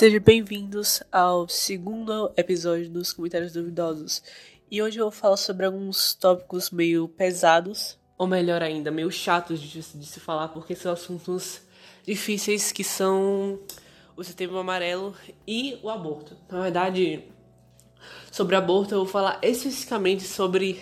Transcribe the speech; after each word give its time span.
Sejam 0.00 0.20
bem-vindos 0.20 1.02
ao 1.12 1.46
segundo 1.46 2.32
episódio 2.34 2.88
dos 2.88 3.12
Comentários 3.12 3.52
Duvidosos. 3.52 4.22
E 4.70 4.80
hoje 4.80 4.98
eu 4.98 5.04
vou 5.04 5.12
falar 5.12 5.36
sobre 5.36 5.66
alguns 5.66 6.14
tópicos 6.14 6.70
meio 6.70 7.06
pesados, 7.06 7.98
ou 8.16 8.26
melhor 8.26 8.62
ainda, 8.62 8.90
meio 8.90 9.10
chatos 9.12 9.60
de, 9.60 9.78
de 9.78 10.06
se 10.06 10.18
falar, 10.18 10.48
porque 10.48 10.74
são 10.74 10.90
assuntos 10.90 11.60
difíceis 12.02 12.72
que 12.72 12.82
são 12.82 13.60
o 14.16 14.24
setembro 14.24 14.56
amarelo 14.56 15.14
e 15.46 15.78
o 15.82 15.90
aborto. 15.90 16.34
Na 16.50 16.62
verdade, 16.62 17.24
sobre 18.32 18.56
aborto 18.56 18.94
eu 18.94 19.00
vou 19.00 19.06
falar 19.06 19.38
especificamente 19.42 20.22
sobre 20.22 20.80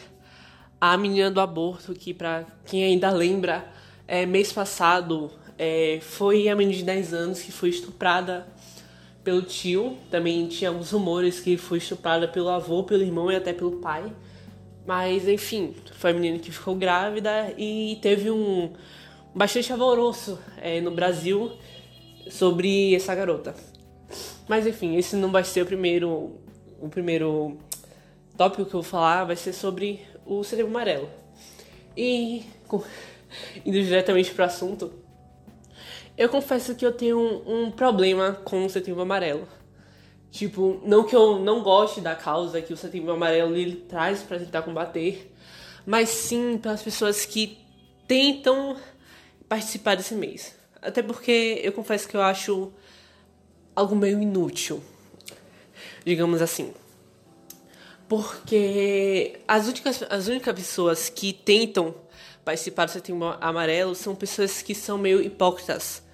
a 0.80 0.96
menina 0.96 1.28
do 1.28 1.40
aborto, 1.40 1.92
que 1.92 2.14
para 2.14 2.46
quem 2.64 2.84
ainda 2.84 3.10
lembra, 3.10 3.68
é, 4.06 4.24
mês 4.24 4.52
passado 4.52 5.28
é, 5.58 5.98
foi 6.02 6.48
a 6.48 6.54
menina 6.54 6.78
de 6.78 6.84
10 6.84 7.14
anos 7.14 7.42
que 7.42 7.50
foi 7.50 7.70
estuprada 7.70 8.46
pelo 9.28 9.42
tio. 9.42 9.98
Também 10.10 10.46
tinha 10.48 10.70
alguns 10.70 10.90
rumores 10.90 11.38
que 11.38 11.58
foi 11.58 11.76
estuprada 11.76 12.26
pelo 12.26 12.48
avô, 12.48 12.82
pelo 12.82 13.02
irmão 13.02 13.30
e 13.30 13.36
até 13.36 13.52
pelo 13.52 13.72
pai. 13.72 14.10
Mas 14.86 15.28
enfim, 15.28 15.74
foi 15.92 16.12
a 16.12 16.14
menina 16.14 16.38
que 16.38 16.50
ficou 16.50 16.74
grávida 16.74 17.52
e 17.58 17.98
teve 18.00 18.30
um 18.30 18.72
bastante 19.34 19.70
alvoroço 19.70 20.38
é, 20.56 20.80
no 20.80 20.90
Brasil 20.90 21.52
sobre 22.30 22.94
essa 22.94 23.14
garota. 23.14 23.54
Mas 24.48 24.66
enfim, 24.66 24.96
esse 24.96 25.14
não 25.14 25.30
vai 25.30 25.44
ser 25.44 25.60
o 25.60 25.66
primeiro, 25.66 26.40
o 26.80 26.88
primeiro 26.88 27.58
tópico 28.34 28.64
que 28.64 28.74
eu 28.74 28.80
vou 28.80 28.90
falar, 28.90 29.24
vai 29.24 29.36
ser 29.36 29.52
sobre 29.52 30.00
o 30.24 30.42
Setembro 30.42 30.70
Amarelo. 30.70 31.10
E 31.94 32.46
com, 32.66 32.82
indo 33.62 33.82
diretamente 33.82 34.30
para 34.30 34.44
o 34.44 34.46
assunto, 34.46 34.90
eu 36.18 36.28
confesso 36.28 36.74
que 36.74 36.84
eu 36.84 36.92
tenho 36.92 37.16
um, 37.16 37.66
um 37.66 37.70
problema 37.70 38.32
com 38.44 38.66
o 38.66 38.68
Setembro 38.68 39.00
Amarelo. 39.00 39.46
Tipo, 40.32 40.82
não 40.84 41.04
que 41.04 41.14
eu 41.14 41.38
não 41.38 41.62
goste 41.62 42.00
da 42.00 42.14
causa 42.16 42.60
que 42.60 42.72
o 42.72 42.76
Setembro 42.76 43.12
Amarelo 43.12 43.56
ele 43.56 43.76
traz 43.76 44.20
para 44.24 44.40
tentar 44.40 44.62
combater, 44.62 45.32
mas 45.86 46.08
sim 46.08 46.58
pelas 46.58 46.82
pessoas 46.82 47.24
que 47.24 47.56
tentam 48.08 48.76
participar 49.48 49.94
desse 49.94 50.14
mês. 50.14 50.56
Até 50.82 51.02
porque 51.02 51.60
eu 51.62 51.72
confesso 51.72 52.08
que 52.08 52.16
eu 52.16 52.22
acho 52.22 52.72
algo 53.74 53.94
meio 53.94 54.20
inútil, 54.20 54.82
digamos 56.04 56.42
assim. 56.42 56.74
Porque 58.08 59.38
as 59.46 59.68
únicas, 59.68 60.02
as 60.10 60.26
únicas 60.26 60.54
pessoas 60.54 61.08
que 61.08 61.32
tentam 61.32 61.94
participar 62.44 62.86
do 62.86 62.90
Setembro 62.90 63.36
Amarelo 63.40 63.94
são 63.94 64.16
pessoas 64.16 64.62
que 64.62 64.74
são 64.74 64.98
meio 64.98 65.22
hipócritas. 65.22 66.07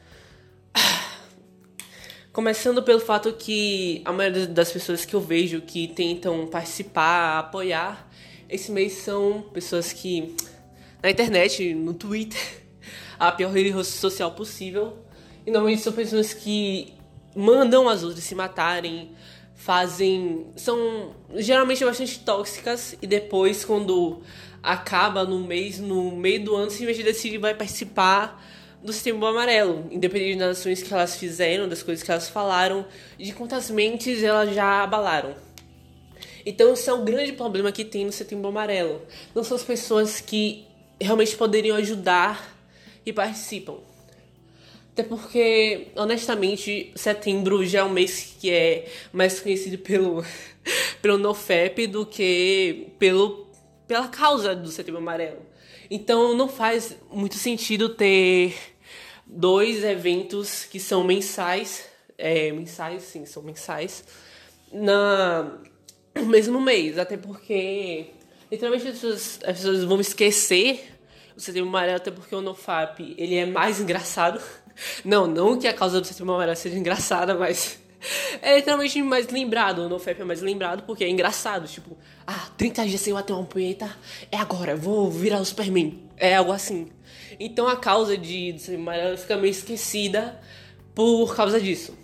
Começando 2.35 2.83
pelo 2.83 2.99
fato 2.99 3.33
que 3.33 4.03
a 4.05 4.13
maioria 4.13 4.45
das 4.45 4.73
pessoas 4.73 5.05
que 5.05 5.15
eu 5.15 5.21
vejo 5.21 5.61
que 5.61 5.87
tentam 5.87 6.49
participar, 6.49 7.39
apoiar, 7.39 8.11
esse 8.51 8.73
mês 8.73 8.95
são 8.95 9.45
pessoas 9.53 9.93
que 9.93 10.35
na 11.01 11.11
internet, 11.11 11.73
no 11.75 11.95
Twitter, 11.95 12.41
a 13.21 13.31
pior 13.31 13.53
rede 13.53 13.73
social 13.85 14.33
possível, 14.33 14.99
e 15.47 15.51
normalmente 15.53 15.83
são 15.83 15.93
pessoas 15.93 16.35
que 16.35 16.95
mandam 17.37 17.89
as 17.89 18.03
outras 18.03 18.25
se 18.25 18.35
matarem, 18.35 19.13
fazem. 19.55 20.49
são 20.57 21.15
geralmente 21.37 21.85
bastante 21.85 22.19
tóxicas, 22.19 22.97
e 23.01 23.07
depois, 23.07 23.65
quando 23.65 24.23
acaba 24.61 25.23
no 25.23 25.39
mês, 25.39 25.79
no 25.79 26.11
meio 26.17 26.45
do 26.45 26.57
ano, 26.57 26.69
simplesmente 26.69 27.05
decide 27.05 27.39
vai 27.39 27.55
participar 27.55 28.43
do 28.85 28.93
Setembro 28.93 29.27
Amarelo, 29.27 29.89
independente 29.91 30.39
das 30.39 30.59
ações 30.59 30.83
que 30.83 30.93
elas 30.93 31.17
fizeram, 31.17 31.67
das 31.67 31.83
coisas 31.83 32.05
que 32.05 32.11
elas 32.11 32.29
falaram, 32.29 32.85
de 33.19 33.33
quantas 33.33 33.71
mentes 33.71 34.23
elas 34.23 34.55
já 34.55 34.83
abalaram. 34.83 35.35
Então, 36.45 36.75
esse 36.75 36.91
é 36.91 36.93
o 36.93 37.03
grande 37.03 37.33
problema 37.33 37.73
que 37.73 37.83
tem 37.83 38.05
no 38.05 38.13
Setembro 38.13 38.49
Amarelo. 38.49 39.01
Não 39.35 39.43
são 39.43 39.57
as 39.57 39.63
pessoas 39.63 40.21
que 40.21 40.67
realmente 41.01 41.35
poderiam 41.35 41.79
ajudar 41.79 42.55
e 43.07 43.13
participam. 43.13 43.79
Até 44.93 45.03
porque, 45.03 45.89
honestamente, 45.97 46.93
setembro 46.95 47.65
já 47.65 47.81
é 47.81 47.85
um 47.85 47.89
mês 47.89 48.37
que 48.39 48.51
é 48.51 48.87
mais 49.13 49.41
conhecido 49.41 49.79
pelo, 49.79 50.23
pelo 51.01 51.17
NoFap 51.17 51.87
do 51.87 52.05
que 52.05 52.89
pelo, 52.99 53.47
pela 53.89 54.09
causa 54.09 54.55
do 54.55 54.69
Setembro 54.69 55.01
Amarelo. 55.01 55.41
Então, 55.91 56.37
não 56.37 56.49
faz 56.49 56.97
muito 57.11 57.37
sentido 57.37 57.89
ter 57.89 58.74
dois 59.27 59.83
eventos 59.85 60.65
que 60.65 60.79
são 60.79 61.05
mensais, 61.05 61.87
é, 62.17 62.53
mensais, 62.53 63.03
sim, 63.03 63.25
são 63.27 63.43
mensais, 63.43 64.05
na, 64.73 65.59
no 66.15 66.27
mesmo 66.27 66.61
mês, 66.61 66.99
até 66.99 67.17
porque 67.17 68.07
literalmente 68.51 68.89
as 68.89 68.95
pessoas, 68.95 69.41
as 69.45 69.57
pessoas 69.57 69.85
vão 69.85 70.01
esquecer 70.01 70.95
o 71.37 71.41
setembro 71.41 71.69
amarelo, 71.69 71.97
até 71.97 72.11
porque 72.11 72.35
o 72.35 72.41
NoFap 72.41 73.15
ele 73.19 73.37
é 73.37 73.47
mais 73.47 73.81
engraçado. 73.81 74.41
Não, 75.05 75.29
não 75.29 75.57
que 75.57 75.69
a 75.69 75.73
causa 75.73 76.01
do 76.01 76.07
setembro 76.07 76.35
amarelo 76.35 76.57
seja 76.57 76.77
engraçada, 76.77 77.33
mas 77.37 77.79
é 78.43 78.57
literalmente 78.57 79.01
mais 79.05 79.29
lembrado. 79.29 79.83
O 79.83 79.89
NoFap 79.89 80.21
é 80.21 80.25
mais 80.25 80.43
lembrado 80.43 80.83
porque 80.83 81.05
é 81.05 81.09
engraçado. 81.09 81.69
Tipo, 81.69 81.97
ah, 82.27 82.49
30 82.57 82.85
dias 82.85 83.01
sem 83.01 83.15
bater 83.15 83.33
uma 83.35 83.45
punheta, 83.45 83.97
é 84.33 84.37
agora, 84.37 84.75
vou 84.75 85.09
virar 85.09 85.41
o 85.41 85.45
Superman. 85.45 86.03
É 86.17 86.35
algo 86.35 86.51
assim. 86.51 86.91
Então 87.39 87.67
a 87.67 87.77
causa 87.77 88.17
de, 88.17 88.53
de 88.53 88.61
ser 88.61 88.79
fica 89.19 89.37
meio 89.37 89.51
esquecida 89.51 90.41
por 90.95 91.35
causa 91.35 91.61
disso. 91.61 91.97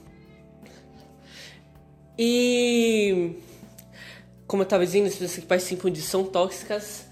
E 2.19 3.37
como 4.47 4.63
eu 4.63 4.65
estava 4.65 4.85
dizendo, 4.85 5.07
as 5.07 5.13
pessoas 5.15 5.35
que 5.37 5.47
participam 5.47 5.91
disso 5.91 6.09
são 6.09 6.25
tóxicas 6.25 7.07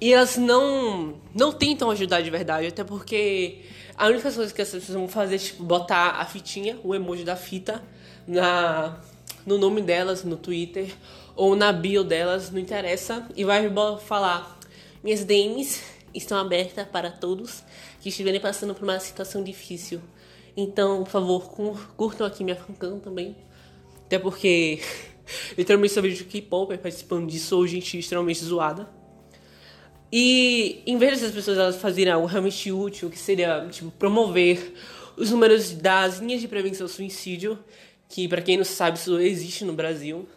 e 0.00 0.12
elas 0.12 0.36
não 0.36 1.20
não 1.34 1.52
tentam 1.52 1.90
ajudar 1.90 2.22
de 2.22 2.30
verdade, 2.30 2.68
até 2.68 2.84
porque 2.84 3.58
a 3.96 4.06
única 4.06 4.32
coisa 4.32 4.54
que 4.54 4.62
as 4.62 4.70
pessoas 4.70 4.96
vão 4.96 5.08
fazer 5.08 5.34
é 5.34 5.38
tipo 5.38 5.62
botar 5.62 6.12
a 6.12 6.24
fitinha, 6.24 6.78
o 6.82 6.94
emoji 6.94 7.24
da 7.24 7.36
fita 7.36 7.82
na 8.26 9.00
no 9.44 9.58
nome 9.58 9.82
delas 9.82 10.24
no 10.24 10.36
Twitter 10.36 10.94
ou 11.36 11.56
na 11.56 11.72
bio 11.72 12.04
delas, 12.04 12.50
não 12.50 12.58
interessa, 12.58 13.26
e 13.34 13.44
vai 13.44 13.70
falar 14.06 14.58
minhas 15.02 15.24
DMs 15.24 15.82
estão 16.14 16.38
abertas 16.38 16.86
para 16.88 17.10
todos 17.10 17.62
que 18.00 18.08
estiverem 18.08 18.40
passando 18.40 18.74
por 18.74 18.84
uma 18.84 18.98
situação 18.98 19.42
difícil. 19.42 20.00
Então, 20.56 21.04
por 21.04 21.10
favor, 21.10 21.50
curtam 21.96 22.26
aqui 22.26 22.44
minha 22.44 22.56
fancam 22.56 22.98
também. 22.98 23.36
Até 24.06 24.18
porque 24.18 24.80
literalmente 25.56 25.92
só 25.92 26.00
vejo 26.00 26.24
K-pop 26.24 26.76
participando 26.78 27.28
disso 27.28 27.56
ou 27.56 27.66
gente 27.66 27.98
extremamente 27.98 28.44
zoada. 28.44 28.88
E 30.12 30.82
em 30.86 30.98
vez 30.98 31.12
dessas 31.12 31.34
pessoas 31.34 31.56
elas 31.56 31.76
fazerem 31.76 32.12
algo 32.12 32.26
realmente 32.26 32.72
útil, 32.72 33.08
que 33.08 33.18
seria 33.18 33.66
tipo, 33.70 33.90
promover 33.92 34.74
os 35.16 35.30
números 35.30 35.70
das 35.72 36.18
linhas 36.18 36.40
de 36.40 36.48
prevenção 36.48 36.86
ao 36.86 36.88
suicídio, 36.88 37.58
que 38.08 38.26
para 38.26 38.42
quem 38.42 38.56
não 38.56 38.64
sabe 38.64 38.98
isso 38.98 39.20
existe 39.20 39.64
no 39.64 39.72
Brasil, 39.72 40.28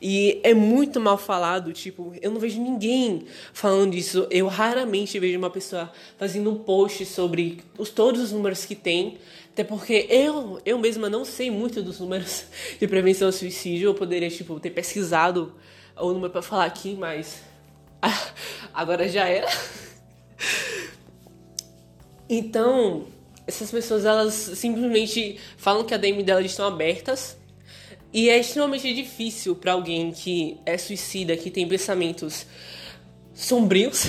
e 0.00 0.40
é 0.42 0.52
muito 0.52 1.00
mal 1.00 1.16
falado, 1.16 1.72
tipo, 1.72 2.12
eu 2.20 2.30
não 2.30 2.40
vejo 2.40 2.60
ninguém 2.60 3.24
falando 3.52 3.94
isso. 3.94 4.26
Eu 4.30 4.48
raramente 4.48 5.18
vejo 5.18 5.38
uma 5.38 5.50
pessoa 5.50 5.92
fazendo 6.18 6.50
um 6.50 6.56
post 6.56 7.06
sobre 7.06 7.62
os, 7.78 7.90
todos 7.90 8.20
os 8.20 8.32
números 8.32 8.64
que 8.64 8.74
tem. 8.74 9.18
Até 9.52 9.62
porque 9.62 10.06
eu, 10.08 10.60
eu 10.64 10.78
mesma 10.78 11.08
não 11.08 11.24
sei 11.24 11.50
muito 11.50 11.82
dos 11.82 12.00
números 12.00 12.46
de 12.80 12.88
prevenção 12.88 13.28
ao 13.28 13.32
suicídio. 13.32 13.90
Eu 13.90 13.94
poderia, 13.94 14.30
tipo, 14.30 14.58
ter 14.58 14.70
pesquisado 14.70 15.54
o 15.96 16.12
número 16.12 16.30
para 16.30 16.42
falar 16.42 16.64
aqui, 16.64 16.94
mas 16.94 17.42
agora 18.74 19.08
já 19.08 19.28
era. 19.28 19.48
Então, 22.34 23.04
essas 23.46 23.70
pessoas, 23.70 24.06
elas 24.06 24.32
simplesmente 24.32 25.38
falam 25.58 25.84
que 25.84 25.92
a 25.92 25.98
DM 25.98 26.22
delas 26.22 26.46
estão 26.46 26.66
abertas 26.66 27.36
e 28.12 28.28
é 28.28 28.38
extremamente 28.38 28.92
difícil 28.92 29.56
para 29.56 29.72
alguém 29.72 30.12
que 30.12 30.58
é 30.66 30.76
suicida, 30.76 31.36
que 31.36 31.50
tem 31.50 31.66
pensamentos 31.66 32.46
sombrios, 33.34 34.06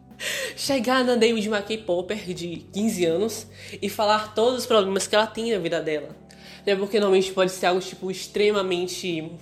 chegar 0.54 1.02
na 1.02 1.16
DM 1.16 1.40
de 1.40 1.48
uma 1.48 1.62
K-Popper 1.62 2.34
de 2.34 2.66
15 2.72 3.04
anos 3.06 3.46
e 3.80 3.88
falar 3.88 4.34
todos 4.34 4.60
os 4.60 4.66
problemas 4.66 5.06
que 5.06 5.14
ela 5.14 5.26
tem 5.26 5.52
na 5.52 5.58
vida 5.58 5.80
dela. 5.80 6.14
É 6.66 6.76
porque 6.76 7.00
normalmente 7.00 7.32
pode 7.32 7.50
ser 7.50 7.66
algo 7.66 7.80
tipo 7.80 8.10
extremamente 8.10 9.32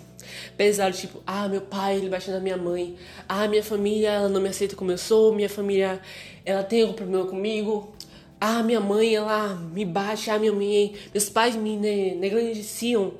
pesado, 0.56 0.96
tipo, 0.96 1.20
ah, 1.26 1.48
meu 1.48 1.60
pai, 1.60 1.96
ele 1.96 2.08
bate 2.08 2.30
na 2.30 2.38
minha 2.38 2.56
mãe, 2.56 2.94
ah, 3.28 3.48
minha 3.48 3.62
família, 3.62 4.10
ela 4.10 4.28
não 4.28 4.40
me 4.40 4.48
aceita 4.48 4.76
como 4.76 4.92
eu 4.92 4.98
sou, 4.98 5.34
minha 5.34 5.48
família, 5.48 6.00
ela 6.44 6.62
tem 6.62 6.82
algum 6.82 6.94
problema 6.94 7.26
comigo, 7.26 7.92
ah, 8.40 8.62
minha 8.62 8.80
mãe, 8.80 9.16
ela 9.16 9.54
me 9.54 9.84
bate, 9.84 10.30
ah, 10.30 10.38
minha 10.38 10.52
mãe, 10.52 10.94
meus 11.12 11.28
pais 11.28 11.56
me 11.56 11.76
negligenciam. 11.76 13.14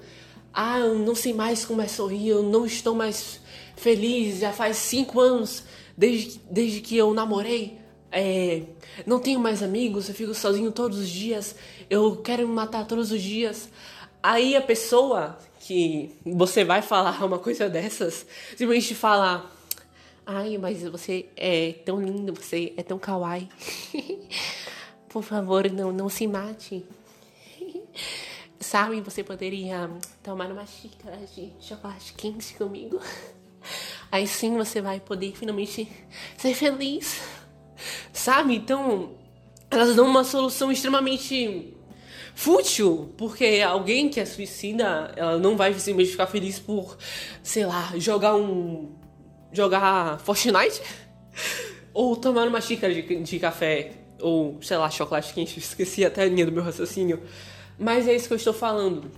Ah, 0.59 0.79
eu 0.79 0.99
não 0.99 1.15
sei 1.15 1.35
mais 1.35 1.67
como 1.67 1.83
é 1.83 1.87
sorrir, 1.87 2.29
eu 2.29 2.43
não 2.43 2.65
estou 2.65 2.95
mais 2.95 3.39
feliz, 3.77 4.39
já 4.39 4.55
faz 4.55 4.79
cinco 4.79 5.21
anos 5.21 5.63
desde, 5.95 6.41
desde 6.51 6.81
que 6.81 6.97
eu 6.97 7.13
namorei. 7.13 7.79
É, 8.11 8.63
não 9.05 9.21
tenho 9.21 9.39
mais 9.39 9.63
amigos, 9.63 10.09
eu 10.09 10.15
fico 10.15 10.33
sozinho 10.33 10.73
todos 10.73 10.99
os 10.99 11.11
dias, 11.11 11.55
eu 11.91 12.17
quero 12.17 12.49
me 12.49 12.55
matar 12.55 12.87
todos 12.87 13.13
os 13.13 13.21
dias. 13.21 13.69
Aí 14.23 14.57
a 14.57 14.63
pessoa 14.63 15.39
que 15.61 16.17
você 16.25 16.65
vai 16.65 16.81
falar 16.81 17.23
uma 17.23 17.39
coisa 17.39 17.69
dessas, 17.69 18.25
simplesmente 18.57 18.95
fala: 18.95 19.51
Ai, 20.25 20.57
mas 20.57 20.83
você 20.85 21.27
é 21.37 21.75
tão 21.85 22.01
lindo, 22.01 22.33
você 22.33 22.73
é 22.79 22.83
tão 22.83 22.99
kawaii. 22.99 23.47
Por 25.07 25.23
favor, 25.23 25.71
não, 25.71 25.93
não 25.93 26.09
se 26.09 26.27
mate. 26.27 26.83
Sabe, 28.59 29.01
você 29.01 29.23
poderia 29.23 29.91
tomar 30.23 30.51
uma 30.51 30.67
xícara 30.67 31.19
de 31.35 31.53
chocolate 31.61 32.15
quente 32.15 32.55
comigo. 32.55 33.01
Aí 34.11 34.27
sim 34.27 34.57
você 34.57 34.81
vai 34.81 35.01
poder 35.01 35.37
finalmente 35.37 35.89
ser 36.39 36.55
feliz. 36.55 37.21
Sabe? 38.13 38.57
Então, 38.57 39.15
elas 39.71 39.95
dão 39.95 40.07
uma 40.07 40.25
solução 40.25 40.73
extremamente 40.73 41.77
fútil, 42.35 43.15
porque 43.17 43.63
alguém 43.67 44.09
que 44.09 44.21
é 44.21 44.25
suicida, 44.25 45.13
ela 45.17 45.39
não 45.39 45.57
vai 45.57 45.73
simplesmente 45.75 46.11
ficar 46.11 46.27
feliz 46.27 46.59
por, 46.59 46.97
sei 47.43 47.67
lá, 47.67 47.93
jogar 47.97 48.37
um. 48.37 48.95
jogar 49.53 50.19
Fortnite? 50.21 50.81
Ou 51.93 52.15
tomar 52.15 52.47
uma 52.47 52.61
xícara 52.61 52.93
de, 52.93 53.03
de 53.03 53.39
café, 53.39 53.93
ou 54.21 54.59
sei 54.63 54.77
lá, 54.77 54.91
chocolate 54.91 55.33
quente, 55.33 55.59
esqueci 55.59 56.05
até 56.05 56.25
a 56.25 56.27
linha 56.27 56.45
do 56.45 56.53
meu 56.53 56.63
raciocínio. 56.63 57.23
Mas 57.79 58.09
é 58.09 58.15
isso 58.15 58.29
que 58.29 58.35
eu 58.35 58.39
estou 58.39 58.53
falando. 58.53 59.11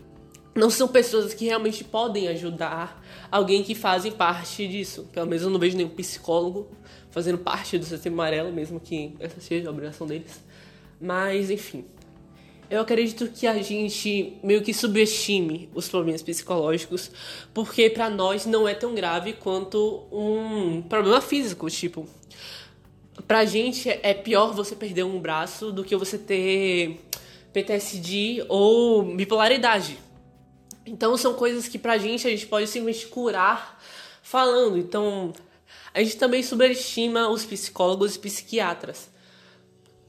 Não 0.55 0.71
são 0.71 0.89
pessoas 0.89 1.33
que 1.33 1.45
realmente 1.45 1.85
podem 1.85 2.27
ajudar 2.29 3.05
alguém 3.31 3.63
que 3.63 3.75
fazem 3.75 4.11
parte 4.11 4.67
disso. 4.67 5.09
Pelo 5.13 5.27
menos 5.27 5.43
eu 5.43 5.51
não 5.51 5.59
vejo 5.59 5.77
nenhum 5.77 5.91
psicólogo 5.91 6.69
fazendo 7.11 7.39
parte 7.39 7.79
do 7.79 7.85
sistema 7.85 8.15
amarelo, 8.15 8.53
mesmo 8.53 8.81
que 8.81 9.15
essa 9.21 9.41
seja 9.41 9.69
a 9.69 9.71
obrigação 9.71 10.07
deles. 10.07 10.43
Mas, 11.01 11.51
enfim. 11.51 11.85
Eu 12.71 12.83
acredito 12.83 13.29
que 13.29 13.47
a 13.47 13.63
gente 13.63 14.37
meio 14.43 14.61
que 14.61 14.75
subestime 14.75 15.71
os 15.75 15.89
problemas 15.89 16.21
psicológicos, 16.21 17.11
porque 17.55 17.89
para 17.89 18.11
nós 18.11 18.45
não 18.45 18.69
é 18.69 18.75
tão 18.75 18.95
grave 18.95 19.33
quanto 19.33 20.07
um 20.13 20.83
problema 20.83 21.21
físico, 21.23 21.71
tipo, 21.71 22.07
pra 23.27 23.47
gente 23.47 23.89
é 23.89 24.13
pior 24.13 24.53
você 24.53 24.77
perder 24.77 25.05
um 25.05 25.19
braço 25.19 25.73
do 25.73 25.83
que 25.83 25.97
você 25.97 26.19
ter 26.19 27.01
PTSD 27.63 28.45
ou 28.49 29.03
bipolaridade. 29.03 29.99
Então 30.87 31.17
são 31.17 31.35
coisas 31.35 31.67
que 31.67 31.79
pra 31.79 31.99
gente 31.99 32.27
a 32.27 32.31
gente 32.31 32.47
pode 32.47 32.67
simplesmente 32.69 33.09
curar 33.09 33.83
falando. 34.23 34.79
Então 34.79 35.33
a 35.93 36.03
gente 36.03 36.17
também 36.17 36.43
subestima 36.43 37.29
os 37.29 37.45
psicólogos 37.45 38.15
e 38.15 38.19
psiquiatras. 38.19 39.11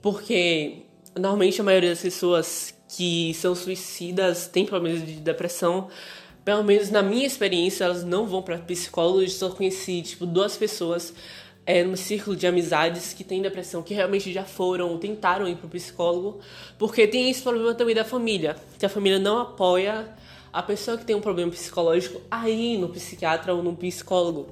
Porque 0.01 0.83
normalmente 1.15 1.59
a 1.59 1.63
maioria 1.63 1.89
das 1.89 2.01
pessoas 2.01 2.73
que 2.95 3.33
são 3.33 3.55
suicidas 3.55 4.47
têm 4.47 4.65
problemas 4.65 5.05
de 5.05 5.13
depressão. 5.13 5.89
Pelo 6.45 6.63
menos 6.63 6.89
na 6.89 7.01
minha 7.01 7.25
experiência, 7.25 7.83
elas 7.83 8.03
não 8.03 8.25
vão 8.25 8.41
para 8.41 8.59
psicólogos. 8.59 9.33
Só 9.33 9.49
conheci, 9.49 10.01
tipo, 10.01 10.25
duas 10.25 10.55
pessoas 10.55 11.13
é, 11.69 11.83
num 11.83 11.95
círculo 11.95 12.35
de 12.35 12.47
amizades 12.47 13.13
que 13.13 13.23
têm 13.23 13.43
depressão, 13.43 13.83
que 13.83 13.93
realmente 13.93 14.33
já 14.33 14.43
foram, 14.43 14.97
tentaram 14.97 15.47
ir 15.47 15.55
pro 15.55 15.69
psicólogo. 15.69 16.39
Porque 16.79 17.07
tem 17.07 17.29
esse 17.29 17.43
problema 17.43 17.75
também 17.75 17.93
da 17.93 18.03
família, 18.03 18.55
que 18.79 18.87
a 18.87 18.89
família 18.89 19.19
não 19.19 19.37
apoia 19.37 20.09
a 20.51 20.63
pessoa 20.63 20.97
que 20.97 21.05
tem 21.05 21.15
um 21.15 21.21
problema 21.21 21.51
psicológico 21.51 22.23
a 22.31 22.49
ir 22.49 22.79
no 22.79 22.89
psiquiatra 22.89 23.53
ou 23.53 23.61
no 23.61 23.75
psicólogo. 23.75 24.47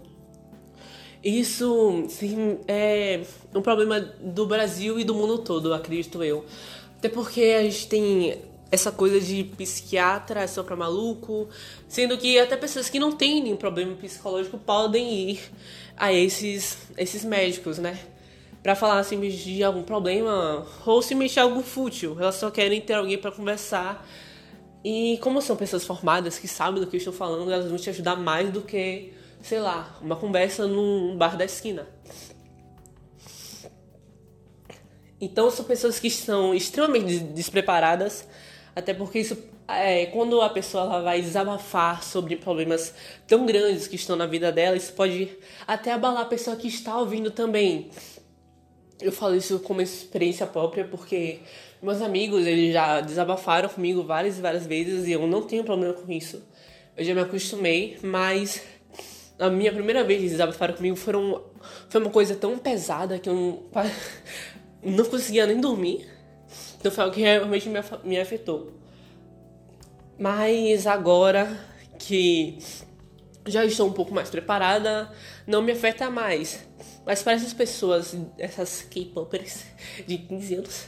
Isso 1.23 2.05
sim, 2.07 2.59
é 2.67 3.23
um 3.55 3.63
problema 3.63 3.99
do 3.99 4.45
Brasil 4.45 4.99
e 4.99 5.03
do 5.03 5.15
mundo 5.15 5.39
todo, 5.39 5.73
acredito 5.73 6.23
eu. 6.23 6.45
Até 6.99 7.09
porque 7.09 7.41
a 7.57 7.63
gente 7.63 7.87
tem 7.87 8.37
essa 8.71 8.91
coisa 8.91 9.19
de 9.19 9.43
psiquiatra 9.43 10.41
é 10.41 10.47
só 10.47 10.61
pra 10.61 10.75
maluco, 10.75 11.47
sendo 11.87 12.17
que 12.17 12.37
até 12.37 12.55
pessoas 12.55 12.89
que 12.89 12.99
não 12.99 13.11
têm 13.11 13.41
nenhum 13.41 13.55
problema 13.55 13.95
psicológico 13.95 14.57
podem 14.57 15.31
ir 15.31 15.39
a 15.97 16.13
esses, 16.13 16.77
esses 16.97 17.25
médicos, 17.25 17.77
né? 17.77 17.99
Pra 18.63 18.75
falar 18.75 18.99
assim 18.99 19.19
de 19.19 19.63
algum 19.63 19.83
problema 19.83 20.65
ou 20.85 21.01
se 21.01 21.15
mexer 21.15 21.39
algo 21.39 21.61
fútil. 21.61 22.17
Elas 22.19 22.35
só 22.35 22.51
querem 22.51 22.79
ter 22.81 22.93
alguém 22.93 23.17
para 23.17 23.31
conversar. 23.31 24.07
E 24.83 25.17
como 25.21 25.41
são 25.41 25.55
pessoas 25.55 25.85
formadas 25.85 26.39
que 26.39 26.47
sabem 26.47 26.79
do 26.79 26.87
que 26.87 26.97
estou 26.97 27.13
falando, 27.13 27.51
elas 27.51 27.67
vão 27.67 27.77
te 27.77 27.89
ajudar 27.89 28.15
mais 28.15 28.51
do 28.51 28.61
que 28.61 29.13
sei 29.41 29.59
lá, 29.59 29.97
uma 30.01 30.15
conversa 30.15 30.67
num 30.67 31.15
bar 31.17 31.37
da 31.37 31.45
esquina. 31.45 31.87
Então 35.19 35.49
são 35.49 35.65
pessoas 35.65 35.99
que 35.99 36.07
estão 36.07 36.53
extremamente 36.53 37.19
despreparadas, 37.19 38.27
até 38.75 38.93
porque 38.93 39.19
isso 39.19 39.37
é, 39.67 40.05
quando 40.07 40.39
a 40.41 40.49
pessoa 40.49 40.83
ela 40.83 41.01
vai 41.01 41.21
desabafar 41.21 42.01
sobre 42.03 42.37
problemas 42.37 42.93
tão 43.27 43.45
grandes 43.45 43.87
que 43.87 43.95
estão 43.95 44.15
na 44.15 44.25
vida 44.25 44.51
dela, 44.51 44.77
isso 44.77 44.93
pode 44.93 45.29
até 45.67 45.91
abalar 45.91 46.21
a 46.21 46.25
pessoa 46.25 46.55
que 46.55 46.67
está 46.67 46.97
ouvindo 46.97 47.31
também. 47.31 47.89
Eu 48.99 49.11
falo 49.11 49.35
isso 49.35 49.59
como 49.59 49.81
experiência 49.81 50.47
própria 50.47 50.85
porque 50.85 51.39
meus 51.81 52.01
amigos 52.01 52.47
eles 52.47 52.73
já 52.73 53.01
desabafaram 53.01 53.69
comigo 53.69 54.03
várias 54.03 54.37
e 54.39 54.41
várias 54.41 54.65
vezes 54.65 55.05
e 55.07 55.11
eu 55.11 55.27
não 55.27 55.41
tenho 55.41 55.63
problema 55.63 55.93
com 55.93 56.11
isso. 56.11 56.41
Eu 56.95 57.03
já 57.03 57.13
me 57.13 57.21
acostumei, 57.21 57.97
mas 58.01 58.63
a 59.37 59.49
minha 59.49 59.71
primeira 59.71 60.03
vez 60.03 60.21
que 60.21 60.29
desabafaram 60.29 60.73
comigo 60.73 60.95
foram, 60.95 61.43
foi 61.89 62.01
uma 62.01 62.09
coisa 62.09 62.35
tão 62.35 62.57
pesada 62.57 63.19
que 63.19 63.29
eu 63.29 63.35
não, 63.35 63.63
não 64.81 65.05
conseguia 65.05 65.45
nem 65.45 65.59
dormir. 65.59 66.07
Então 66.79 66.91
foi 66.91 67.03
algo 67.03 67.15
que 67.15 67.21
realmente 67.21 67.69
me, 67.69 67.79
me 68.03 68.19
afetou. 68.19 68.71
Mas 70.19 70.87
agora 70.87 71.47
que 71.99 72.57
já 73.45 73.63
estou 73.65 73.87
um 73.87 73.93
pouco 73.93 74.13
mais 74.13 74.29
preparada, 74.29 75.11
não 75.45 75.61
me 75.61 75.71
afeta 75.71 76.09
mais. 76.09 76.67
Mas 77.05 77.23
para 77.23 77.33
essas 77.33 77.53
pessoas, 77.53 78.15
essas 78.37 78.81
K-popers 78.81 79.63
de 80.05 80.17
15 80.17 80.55
anos, 80.55 80.87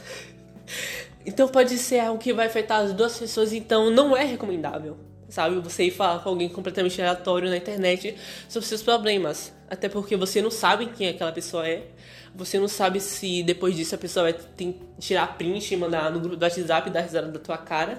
então 1.24 1.48
pode 1.48 1.78
ser 1.78 2.00
algo 2.00 2.20
que 2.20 2.32
vai 2.32 2.46
afetar 2.46 2.80
as 2.80 2.92
duas 2.92 3.18
pessoas, 3.18 3.52
então 3.52 3.90
não 3.90 4.16
é 4.16 4.24
recomendável 4.24 5.10
sabe? 5.30 5.58
Você 5.60 5.84
ir 5.84 5.90
falar 5.90 6.18
com 6.22 6.28
alguém 6.28 6.48
completamente 6.48 7.00
aleatório 7.00 7.48
na 7.48 7.56
internet 7.56 8.16
sobre 8.48 8.68
seus 8.68 8.82
problemas. 8.82 9.52
Até 9.68 9.88
porque 9.88 10.16
você 10.16 10.42
não 10.42 10.50
sabe 10.50 10.86
quem 10.86 11.08
aquela 11.08 11.32
pessoa 11.32 11.66
é. 11.66 11.86
Você 12.34 12.58
não 12.58 12.68
sabe 12.68 13.00
se 13.00 13.42
depois 13.42 13.74
disso 13.76 13.94
a 13.94 13.98
pessoa 13.98 14.30
vai 14.30 14.40
tirar 14.98 15.38
print 15.38 15.72
e 15.72 15.76
mandar 15.76 16.10
no 16.10 16.20
grupo 16.20 16.36
do 16.36 16.42
WhatsApp 16.42 16.88
e 16.88 16.92
dar 16.92 17.00
risada 17.00 17.28
da 17.28 17.38
tua 17.38 17.56
cara. 17.56 17.98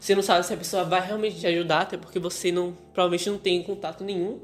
Você 0.00 0.14
não 0.14 0.22
sabe 0.22 0.46
se 0.46 0.54
a 0.54 0.56
pessoa 0.56 0.82
vai 0.82 1.06
realmente 1.06 1.38
te 1.38 1.46
ajudar, 1.46 1.82
até 1.82 1.98
porque 1.98 2.18
você 2.18 2.50
não 2.50 2.72
provavelmente 2.94 3.28
não 3.28 3.38
tem 3.38 3.62
contato 3.62 4.02
nenhum. 4.02 4.40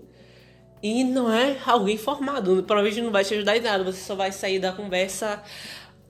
E 0.83 1.03
não 1.03 1.33
é 1.33 1.57
alguém 1.65 1.97
formado, 1.97 2.63
provavelmente 2.65 3.01
não 3.01 3.11
vai 3.11 3.25
te 3.25 3.35
ajudar 3.35 3.57
em 3.57 3.61
nada. 3.61 3.83
Você 3.83 4.01
só 4.05 4.15
vai 4.15 4.31
sair 4.31 4.59
da 4.59 4.73
conversa 4.73 5.43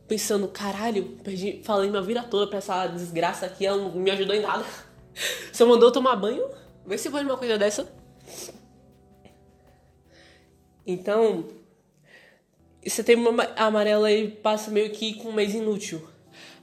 pensando, 0.08 0.48
caralho, 0.48 1.04
perdi, 1.22 1.60
falei 1.64 1.88
minha 1.88 2.02
vida 2.02 2.22
toda 2.24 2.48
pra 2.48 2.58
essa 2.58 2.86
desgraça 2.88 3.46
aqui, 3.46 3.64
ela 3.64 3.76
não 3.76 3.92
me 3.92 4.10
ajudou 4.10 4.34
em 4.34 4.40
nada. 4.40 4.64
Só 5.52 5.64
mandou 5.64 5.90
tomar 5.90 6.16
banho? 6.16 6.44
Vê 6.84 6.98
se 6.98 7.08
pode 7.10 7.24
uma 7.24 7.36
coisa 7.36 7.56
dessa. 7.56 7.88
Então, 10.86 11.48
esse 12.82 13.02
tema 13.02 13.30
amarelo 13.56 14.04
aí 14.04 14.28
passa 14.28 14.70
meio 14.70 14.90
que 14.90 15.14
com 15.14 15.30
um 15.30 15.32
mês 15.32 15.54
inútil. 15.54 16.06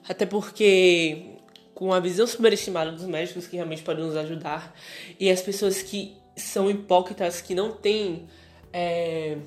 Até 0.07 0.25
porque, 0.25 1.32
com 1.73 1.91
a 1.93 1.99
visão 1.99 2.27
superestimada 2.27 2.91
dos 2.91 3.05
médicos 3.05 3.47
que 3.47 3.55
realmente 3.55 3.81
podem 3.81 4.05
nos 4.05 4.15
ajudar, 4.15 4.75
e 5.19 5.29
as 5.29 5.41
pessoas 5.41 5.81
que 5.81 6.15
são 6.35 6.69
hipócritas, 6.69 7.41
que 7.41 7.53
não 7.53 7.71
têm, 7.71 8.27
é, 8.71 9.37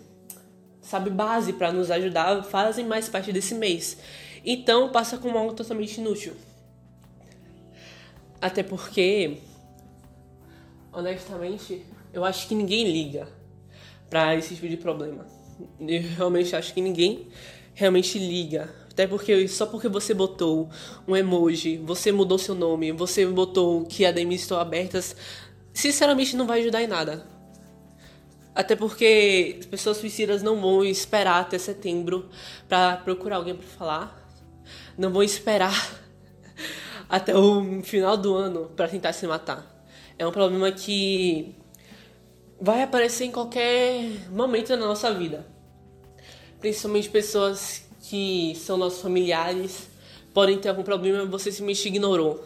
sabe, 0.80 1.10
base 1.10 1.52
para 1.52 1.72
nos 1.72 1.90
ajudar, 1.90 2.42
fazem 2.44 2.86
mais 2.86 3.08
parte 3.08 3.32
desse 3.32 3.54
mês. 3.54 3.98
Então, 4.44 4.90
passa 4.90 5.18
como 5.18 5.36
algo 5.36 5.54
totalmente 5.54 5.98
inútil. 5.98 6.34
Até 8.40 8.62
porque, 8.62 9.38
honestamente, 10.92 11.84
eu 12.12 12.24
acho 12.24 12.46
que 12.46 12.54
ninguém 12.54 12.90
liga 12.90 13.28
para 14.08 14.36
esse 14.36 14.54
tipo 14.54 14.68
de 14.68 14.76
problema. 14.76 15.26
Eu 15.80 16.02
realmente 16.02 16.54
acho 16.54 16.72
que 16.72 16.80
ninguém 16.80 17.28
realmente 17.74 18.18
liga. 18.18 18.72
Até 18.96 19.06
porque 19.06 19.46
só 19.46 19.66
porque 19.66 19.90
você 19.90 20.14
botou 20.14 20.70
um 21.06 21.14
emoji, 21.14 21.76
você 21.76 22.10
mudou 22.10 22.38
seu 22.38 22.54
nome, 22.54 22.92
você 22.92 23.26
botou 23.26 23.84
que 23.84 24.06
a 24.06 24.10
DMs 24.10 24.40
estão 24.40 24.58
abertas, 24.58 25.14
sinceramente 25.74 26.34
não 26.34 26.46
vai 26.46 26.62
ajudar 26.62 26.82
em 26.82 26.86
nada. 26.86 27.26
Até 28.54 28.74
porque 28.74 29.60
pessoas 29.70 29.98
suicidas 29.98 30.42
não 30.42 30.58
vão 30.58 30.82
esperar 30.82 31.42
até 31.42 31.58
setembro 31.58 32.30
para 32.66 32.96
procurar 32.96 33.36
alguém 33.36 33.54
para 33.54 33.66
falar. 33.66 34.30
Não 34.96 35.12
vão 35.12 35.22
esperar 35.22 35.74
até 37.06 37.36
o 37.36 37.82
final 37.82 38.16
do 38.16 38.34
ano 38.34 38.70
para 38.74 38.88
tentar 38.88 39.12
se 39.12 39.26
matar. 39.26 39.84
É 40.18 40.26
um 40.26 40.32
problema 40.32 40.72
que 40.72 41.54
vai 42.58 42.82
aparecer 42.82 43.26
em 43.26 43.30
qualquer 43.30 44.26
momento 44.30 44.68
da 44.68 44.78
nossa 44.78 45.12
vida. 45.12 45.46
Principalmente 46.60 47.10
pessoas 47.10 47.85
que 48.08 48.54
são 48.54 48.76
nossos 48.76 49.00
familiares 49.00 49.88
podem 50.32 50.58
ter 50.58 50.68
algum 50.68 50.82
problema 50.82 51.22
e 51.22 51.26
você 51.26 51.50
simplesmente 51.50 51.88
ignorou. 51.88 52.44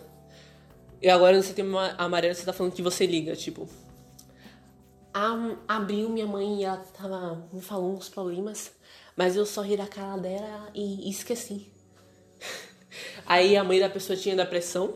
E 1.03 1.09
agora 1.09 1.37
no 1.37 1.43
setembro 1.43 1.79
amarelo 1.99 2.35
você 2.35 2.45
tá 2.45 2.53
falando 2.53 2.73
que 2.73 2.83
você 2.83 3.07
liga, 3.07 3.35
tipo. 3.37 3.69
abriu 5.67 6.09
minha 6.09 6.27
mãe 6.27 6.61
e 6.61 6.65
ela 6.65 6.79
tava 6.79 7.47
me 7.53 7.61
falando 7.61 7.97
uns 7.97 8.09
problemas, 8.09 8.73
mas 9.17 9.37
eu 9.37 9.45
só 9.45 9.61
ri 9.61 9.77
da 9.77 9.87
cara 9.87 10.17
dela 10.19 10.71
e 10.75 11.11
esqueci. 11.11 11.71
Aí 13.27 13.57
a 13.57 13.65
mãe 13.65 13.81
da 13.81 13.89
pessoa 13.91 14.17
tinha 14.17 14.37
depressão, 14.37 14.95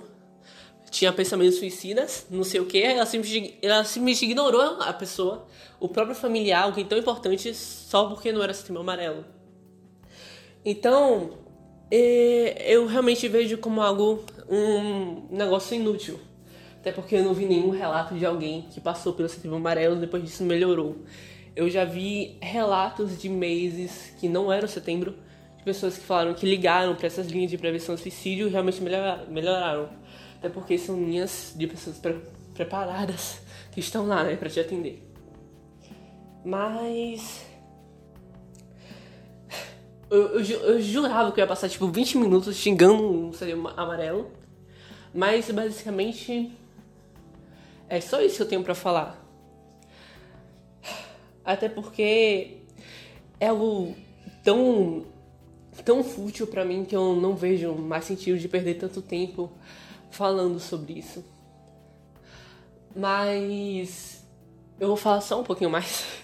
tinha 0.91 1.13
pensamentos 1.13 1.59
suicidas, 1.59 2.27
não 2.31 2.45
sei 2.45 2.61
o 2.61 2.67
que, 2.67 2.81
ela 2.81 3.05
simplesmente, 3.05 3.59
ela 3.61 3.85
simplesmente 3.85 4.25
ignorou 4.25 4.81
a 4.81 4.93
pessoa, 4.93 5.47
o 5.81 5.89
próprio 5.89 6.15
familiar, 6.15 6.63
alguém 6.63 6.87
tão 6.87 6.97
importante, 6.97 7.53
só 7.55 8.09
porque 8.09 8.33
não 8.33 8.43
era 8.43 8.55
setembro 8.55 8.83
amarelo. 8.83 9.34
Então, 10.65 11.31
é, 11.91 12.73
eu 12.73 12.87
realmente 12.87 13.29
vejo 13.29 13.59
como 13.59 13.83
algo, 13.83 14.25
um 14.49 15.27
negócio 15.31 15.77
inútil. 15.77 16.19
Até 16.81 16.93
porque 16.93 17.17
eu 17.17 17.25
não 17.25 17.33
vi 17.33 17.47
nenhum 17.47 17.71
relato 17.71 18.15
de 18.15 18.27
alguém 18.27 18.63
que 18.71 18.81
passou 18.81 19.13
pelo 19.15 19.29
setembro 19.29 19.57
amarelo 19.57 19.97
e 19.97 20.01
depois 20.01 20.23
disso 20.23 20.45
melhorou. 20.45 20.99
Eu 21.57 21.71
já 21.71 21.85
vi 21.85 22.37
relatos 22.43 23.19
de 23.19 23.29
meses 23.29 24.13
que 24.19 24.29
não 24.29 24.53
eram 24.53 24.67
setembro, 24.67 25.15
de 25.57 25.65
pessoas 25.65 25.97
que 25.97 26.05
falaram 26.05 26.35
que 26.35 26.45
ligaram 26.45 26.95
para 26.95 27.07
essas 27.07 27.29
linhas 27.29 27.51
de 27.51 27.57
prevenção 27.57 27.95
do 27.95 28.01
suicídio 28.01 28.49
e 28.49 28.51
realmente 28.51 28.83
melhoraram. 28.83 29.89
Até 30.37 30.49
porque 30.49 30.77
são 30.77 30.97
linhas 30.97 31.55
de 31.57 31.67
pessoas 31.67 31.97
pre 31.99 32.17
preparadas 32.55 33.41
que 33.73 33.81
estão 33.81 34.07
lá, 34.07 34.23
né, 34.23 34.37
para 34.37 34.49
te 34.49 34.61
atender. 34.61 35.03
Mas 36.45 37.45
eu, 40.15 40.41
eu, 40.41 40.61
eu, 40.75 40.81
jurava 40.81 41.33
que 41.33 41.41
eu 41.41 41.43
ia 41.43 41.49
passar 41.49 41.69
tipo 41.69 41.89
20 41.89 42.19
minutos 42.19 42.57
xingando 42.57 43.03
um 43.03 43.33
seria 43.33 43.55
amarelo. 43.77 44.31
Mas 45.13 45.51
basicamente 45.51 46.53
é 47.89 48.01
só 48.01 48.21
isso 48.21 48.37
que 48.37 48.43
eu 48.43 48.49
tenho 48.49 48.63
para 48.63 48.75
falar. 48.75 49.23
Até 51.45 51.69
porque 51.69 52.59
é 53.39 53.49
algo 53.49 53.95
tão 54.43 55.07
tão 55.85 56.03
fútil 56.05 56.47
para 56.47 56.65
mim 56.65 56.85
que 56.85 56.95
eu 56.95 57.15
não 57.17 57.35
vejo 57.35 57.75
mais 57.75 58.05
sentido 58.05 58.39
de 58.39 58.49
perder 58.49 58.75
tanto 58.75 59.03
tempo 59.03 59.51
falando 60.11 60.61
sobre 60.61 60.95
isso. 60.95 61.25
Mas 62.95 64.25
eu 64.79 64.89
vou 64.89 64.97
falar 64.97 65.21
só 65.21 65.41
um 65.41 65.45
pouquinho 65.45 65.71
mais 65.71 66.05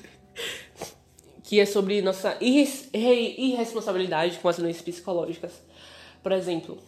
que 1.50 1.58
é 1.58 1.66
sobre 1.66 2.00
nossa 2.00 2.38
irresponsabilidade 2.40 4.38
com 4.38 4.48
as 4.48 4.56
doenças 4.56 4.82
psicológicas. 4.82 5.50
Por 6.22 6.30
exemplo, 6.30 6.78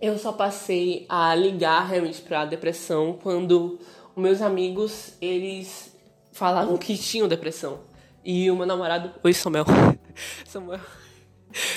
eu 0.00 0.16
só 0.18 0.32
passei 0.32 1.04
a 1.10 1.34
ligar 1.34 1.88
realmente 1.88 2.22
para 2.22 2.46
depressão 2.46 3.18
quando 3.22 3.78
meus 4.16 4.40
amigos 4.40 5.12
eles 5.20 5.94
falavam 6.32 6.78
que 6.78 6.96
tinham 6.96 7.28
depressão. 7.28 7.80
E 8.24 8.50
o 8.50 8.56
meu 8.56 8.64
namorado. 8.64 9.12
Oi, 9.22 9.34
Samuel. 9.34 9.66
Samuel. 10.48 10.80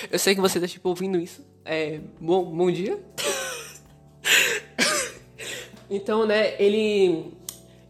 Eu 0.10 0.17
sei 0.17 0.36
que 0.36 0.39
você 0.39 0.57
tá 0.57 0.69
tipo 0.69 0.88
ouvindo 0.88 1.19
isso. 1.19 1.45
É. 1.65 2.00
Bom, 2.22 2.45
bom 2.45 2.72
dia. 2.72 2.98
então, 5.91 6.25
né, 6.25 6.55
ele. 6.63 7.34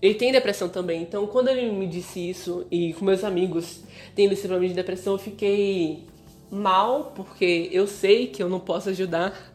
Ele 0.01 0.13
tem 0.13 0.31
depressão 0.31 0.69
também. 0.69 1.01
Então, 1.01 1.25
quando 1.27 1.47
ele 1.47 1.71
me 1.71 1.87
disse 1.87 2.29
isso, 2.29 2.65
e 2.69 2.93
com 2.93 3.05
meus 3.05 3.23
amigos 3.23 3.81
tendo 4.13 4.33
esse 4.33 4.47
problema 4.47 4.69
de 4.69 4.75
depressão, 4.75 5.13
eu 5.13 5.19
fiquei 5.19 6.05
mal, 6.51 7.13
porque 7.15 7.69
eu 7.71 7.87
sei 7.87 8.27
que 8.27 8.41
eu 8.41 8.49
não 8.49 8.59
posso 8.59 8.89
ajudar. 8.89 9.53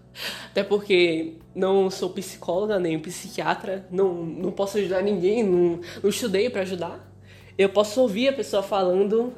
Até 0.51 0.65
porque 0.65 1.35
não 1.55 1.91
sou 1.91 2.11
psicóloga 2.11 2.79
nem 2.79 2.99
psiquiatra, 2.99 3.87
não, 3.91 4.13
não 4.25 4.51
posso 4.51 4.79
ajudar 4.79 5.03
ninguém, 5.03 5.45
não, 5.45 5.81
não 6.03 6.11
estudei 6.11 6.51
para 6.51 6.63
ajudar. 6.63 7.09
Eu 7.57 7.69
posso 7.69 8.01
ouvir 8.01 8.29
a 8.29 8.33
pessoa 8.33 8.63
falando, 8.63 9.33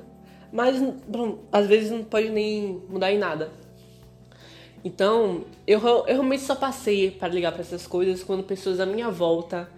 mas 0.52 0.80
bom, 1.06 1.40
às 1.52 1.66
vezes 1.66 1.90
não 1.90 2.02
pode 2.02 2.30
nem 2.30 2.82
mudar 2.88 3.12
em 3.12 3.18
nada. 3.18 3.50
Então, 4.84 5.44
eu, 5.66 5.80
eu 5.80 6.04
realmente 6.04 6.42
só 6.42 6.56
passei 6.56 7.10
para 7.10 7.28
ligar 7.28 7.52
para 7.52 7.60
essas 7.60 7.86
coisas 7.86 8.24
quando 8.24 8.42
pessoas 8.42 8.80
à 8.80 8.86
minha 8.86 9.10
volta 9.10 9.68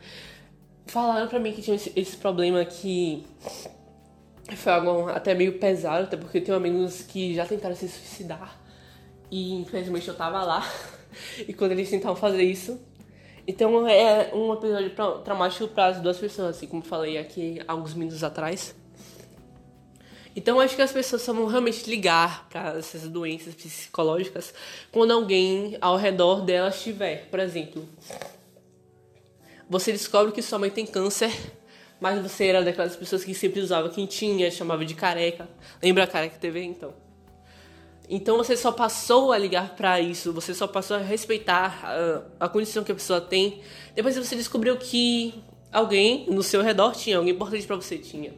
falaram 0.86 1.28
para 1.28 1.38
mim 1.38 1.52
que 1.52 1.62
tinha 1.62 1.76
esse, 1.76 1.92
esse 1.96 2.16
problema 2.16 2.64
que 2.64 3.24
foi 4.56 4.72
algo 4.72 5.08
até 5.08 5.34
meio 5.34 5.58
pesado, 5.58 6.04
até 6.04 6.16
porque 6.16 6.38
eu 6.38 6.44
tenho 6.44 6.56
amigos 6.56 7.02
que 7.02 7.34
já 7.34 7.46
tentaram 7.46 7.74
se 7.74 7.88
suicidar. 7.88 8.58
E 9.30 9.54
infelizmente 9.54 10.06
eu 10.08 10.14
tava 10.14 10.42
lá. 10.42 10.68
e 11.48 11.52
quando 11.52 11.72
eles 11.72 11.88
tentavam 11.88 12.16
fazer 12.16 12.42
isso. 12.42 12.80
Então 13.46 13.86
é 13.86 14.32
um 14.34 14.52
episódio 14.54 14.90
traumático 15.22 15.68
para 15.68 15.86
as 15.86 16.00
duas 16.00 16.18
pessoas, 16.18 16.56
assim 16.56 16.66
como 16.66 16.82
falei 16.82 17.18
aqui 17.18 17.60
alguns 17.66 17.94
minutos 17.94 18.24
atrás. 18.24 18.74
Então 20.36 20.58
acho 20.58 20.74
que 20.74 20.82
as 20.82 20.92
pessoas 20.92 21.22
só 21.22 21.32
vão 21.32 21.46
realmente 21.46 21.88
ligar 21.88 22.48
para 22.48 22.78
essas 22.78 23.08
doenças 23.08 23.54
psicológicas 23.54 24.52
quando 24.90 25.12
alguém 25.12 25.76
ao 25.80 25.96
redor 25.96 26.40
delas 26.40 26.82
tiver. 26.82 27.28
Por 27.30 27.38
exemplo, 27.38 27.86
você 29.68 29.92
descobre 29.92 30.32
que 30.32 30.42
sua 30.42 30.58
mãe 30.58 30.70
tem 30.70 30.86
câncer 30.86 31.32
mas 32.00 32.20
você 32.20 32.48
era 32.48 32.62
daquelas 32.62 32.96
pessoas 32.96 33.24
que 33.24 33.34
sempre 33.34 33.60
usava 33.60 33.88
quentinha, 33.88 34.50
chamava 34.50 34.84
de 34.84 34.94
careca. 34.94 35.48
Lembra 35.82 36.04
a 36.04 36.06
careca 36.06 36.36
TV, 36.38 36.62
então? 36.62 36.92
Então 38.08 38.36
você 38.36 38.56
só 38.56 38.70
passou 38.70 39.32
a 39.32 39.38
ligar 39.38 39.74
para 39.74 39.98
isso, 40.00 40.30
você 40.32 40.52
só 40.52 40.66
passou 40.66 40.98
a 40.98 41.00
respeitar 41.00 41.80
a, 41.82 42.44
a 42.44 42.48
condição 42.48 42.84
que 42.84 42.92
a 42.92 42.94
pessoa 42.94 43.20
tem. 43.20 43.62
Depois 43.94 44.16
você 44.16 44.36
descobriu 44.36 44.76
que 44.76 45.42
alguém 45.72 46.26
no 46.28 46.42
seu 46.42 46.60
redor 46.60 46.92
tinha, 46.92 47.16
alguém 47.16 47.32
importante 47.32 47.66
para 47.66 47.76
você 47.76 47.96
tinha. 47.96 48.34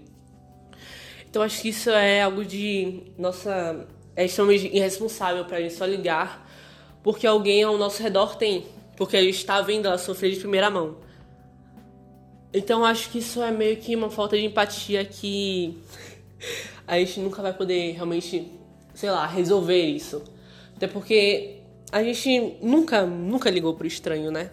Então 1.28 1.42
acho 1.42 1.60
que 1.60 1.70
isso 1.70 1.90
é 1.90 2.22
algo 2.22 2.44
de 2.44 3.02
nossa 3.18 3.84
é 4.14 4.24
extremamente 4.24 4.68
irresponsável 4.68 5.44
para 5.44 5.56
a 5.56 5.60
gente 5.60 5.74
só 5.74 5.84
ligar 5.84 6.48
porque 7.02 7.26
alguém 7.26 7.64
ao 7.64 7.76
nosso 7.76 8.00
redor 8.02 8.36
tem, 8.36 8.64
porque 8.96 9.16
a 9.16 9.22
gente 9.22 9.38
está 9.38 9.60
vendo 9.60 9.86
ela 9.86 9.98
sofrer 9.98 10.30
de 10.30 10.38
primeira 10.38 10.70
mão. 10.70 11.04
Então 12.52 12.84
acho 12.84 13.10
que 13.10 13.18
isso 13.18 13.42
é 13.42 13.50
meio 13.50 13.76
que 13.76 13.94
uma 13.94 14.10
falta 14.10 14.36
de 14.36 14.44
empatia 14.44 15.04
que 15.04 15.76
a 16.86 16.98
gente 16.98 17.20
nunca 17.20 17.42
vai 17.42 17.52
poder 17.52 17.92
realmente, 17.92 18.50
sei 18.94 19.10
lá, 19.10 19.26
resolver 19.26 19.82
isso. 19.82 20.22
Até 20.76 20.86
porque 20.86 21.56
a 21.90 22.02
gente 22.02 22.56
nunca, 22.62 23.04
nunca 23.04 23.50
ligou 23.50 23.74
pro 23.74 23.86
estranho, 23.86 24.30
né? 24.30 24.50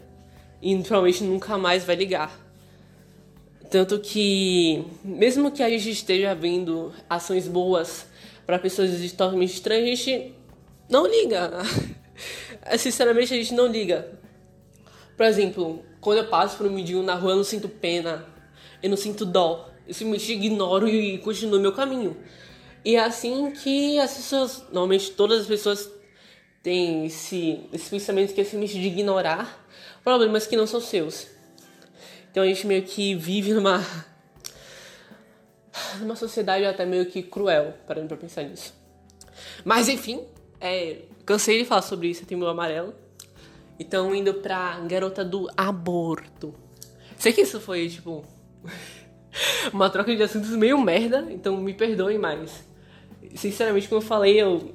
E 0.62 0.76
provavelmente 0.78 1.24
nunca 1.24 1.58
mais 1.58 1.84
vai 1.84 1.96
ligar. 1.96 2.40
Tanto 3.70 4.00
que, 4.00 4.86
mesmo 5.04 5.52
que 5.52 5.64
a 5.64 5.70
gente 5.70 5.90
esteja 5.90 6.34
vendo 6.36 6.94
ações 7.10 7.48
boas 7.48 8.06
para 8.46 8.60
pessoas 8.60 8.90
totalmente 9.12 9.54
estranhas, 9.54 9.84
a 9.84 9.96
gente 9.96 10.36
não 10.90 11.08
liga. 11.08 11.52
Sinceramente, 12.78 13.34
a 13.34 13.38
gente 13.38 13.54
não 13.54 13.68
liga. 13.68 14.08
Por 15.16 15.26
exemplo, 15.26 15.84
quando 16.02 16.18
eu 16.20 16.28
passo 16.28 16.58
por 16.58 16.66
um 16.66 16.72
mendigo 16.72 17.02
na 17.02 17.16
rua, 17.16 17.32
eu 17.32 17.38
não 17.38 17.44
sinto 17.44 17.70
pena, 17.70 18.26
eu 18.82 18.90
não 18.90 18.98
sinto 18.98 19.26
dó. 19.26 19.70
Eu 19.88 19.94
simplesmente 19.94 20.34
ignoro 20.34 20.88
e 20.88 21.18
continuo 21.20 21.60
meu 21.60 21.74
caminho. 21.74 22.18
E 22.86 22.96
é 22.96 23.00
assim 23.00 23.52
que 23.52 24.00
as 24.00 24.14
pessoas, 24.14 24.64
normalmente 24.72 25.12
todas 25.12 25.42
as 25.42 25.48
pessoas 25.48 25.90
têm 26.62 27.06
esse, 27.06 27.62
esse 27.72 27.90
pensamento 27.90 28.34
que 28.34 28.42
é 28.42 28.44
simplesmente 28.44 28.82
de 28.82 28.88
ignorar 28.88 29.68
problemas 30.04 30.48
que 30.48 30.56
não 30.56 30.68
são 30.68 30.80
seus. 30.80 31.28
Então 32.32 32.44
a 32.44 32.48
gente 32.48 32.66
meio 32.66 32.84
que 32.84 33.16
vive 33.16 33.54
numa 33.54 33.86
numa 36.00 36.16
sociedade 36.16 36.66
até 36.66 36.86
meio 36.86 37.06
que 37.06 37.22
cruel, 37.22 37.74
parando 37.88 38.08
pra 38.08 38.18
pensar 38.18 38.44
nisso. 38.44 38.74
Mas 39.64 39.90
enfim, 39.90 40.26
é, 40.60 41.02
cansei 41.26 41.60
de 41.60 41.66
falar 41.66 41.82
sobre 41.82 42.08
isso, 42.08 42.26
tem 42.26 42.38
meu 42.38 42.48
amarelo. 42.48 42.94
Então, 43.80 44.14
indo 44.14 44.36
pra 44.36 44.80
garota 44.82 45.26
do 45.26 45.50
aborto. 45.58 46.54
Sei 47.18 47.34
que 47.34 47.42
isso 47.42 47.60
foi, 47.60 47.90
tipo, 47.90 48.24
uma 49.74 49.90
troca 49.90 50.16
de 50.16 50.22
assuntos 50.22 50.52
meio 50.52 50.80
merda, 50.80 51.28
então 51.32 51.58
me 51.58 51.74
perdoem, 51.74 52.18
mas, 52.18 52.64
sinceramente, 53.36 53.88
como 53.88 54.02
eu 54.02 54.06
falei, 54.06 54.42
eu 54.42 54.74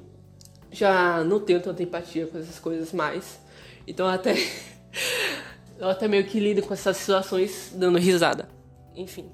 já 0.71 1.23
não 1.23 1.39
tenho 1.39 1.61
tanta 1.61 1.81
empatia 1.81 2.27
com 2.27 2.37
essas 2.37 2.59
coisas 2.59 2.91
mais. 2.93 3.39
Então, 3.87 4.07
até. 4.07 4.35
eu 5.79 5.87
até 5.87 6.07
meio 6.07 6.25
que 6.25 6.39
lido 6.39 6.61
com 6.61 6.73
essas 6.73 6.97
situações 6.97 7.73
dando 7.75 7.97
risada. 7.97 8.49
Enfim. 8.95 9.31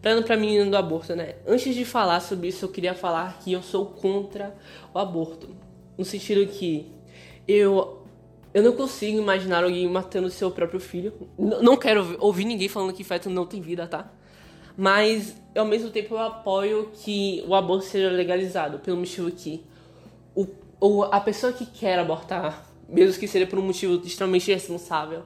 Plano 0.00 0.22
pra 0.22 0.36
menina 0.36 0.64
do 0.70 0.76
aborto, 0.76 1.14
né? 1.14 1.34
Antes 1.46 1.74
de 1.74 1.84
falar 1.84 2.20
sobre 2.20 2.48
isso, 2.48 2.64
eu 2.64 2.70
queria 2.70 2.94
falar 2.94 3.38
que 3.40 3.52
eu 3.52 3.62
sou 3.62 3.84
contra 3.84 4.56
o 4.94 4.98
aborto. 4.98 5.54
No 5.98 6.04
sentido 6.06 6.50
que 6.50 6.90
eu 7.46 7.99
eu 8.52 8.62
não 8.62 8.72
consigo 8.72 9.18
imaginar 9.18 9.64
alguém 9.64 9.88
matando 9.88 10.28
seu 10.30 10.50
próprio 10.50 10.80
filho. 10.80 11.12
N 11.38 11.62
não 11.62 11.76
quero 11.76 12.16
ouvir 12.18 12.44
ninguém 12.44 12.68
falando 12.68 12.92
que 12.92 13.04
feto 13.04 13.30
não 13.30 13.46
tem 13.46 13.60
vida, 13.60 13.86
tá? 13.86 14.12
Mas, 14.76 15.36
ao 15.56 15.66
mesmo 15.66 15.90
tempo, 15.90 16.14
eu 16.14 16.18
apoio 16.18 16.90
que 17.02 17.44
o 17.46 17.54
aborto 17.54 17.84
seja 17.84 18.10
legalizado, 18.10 18.78
pelo 18.78 18.96
motivo 18.96 19.30
que 19.30 19.62
o, 20.34 20.46
o, 20.80 21.02
a 21.04 21.20
pessoa 21.20 21.52
que 21.52 21.66
quer 21.66 21.98
abortar, 21.98 22.66
mesmo 22.88 23.18
que 23.20 23.28
seja 23.28 23.46
por 23.46 23.58
um 23.58 23.62
motivo 23.62 24.00
extremamente 24.04 24.50
irresponsável, 24.50 25.24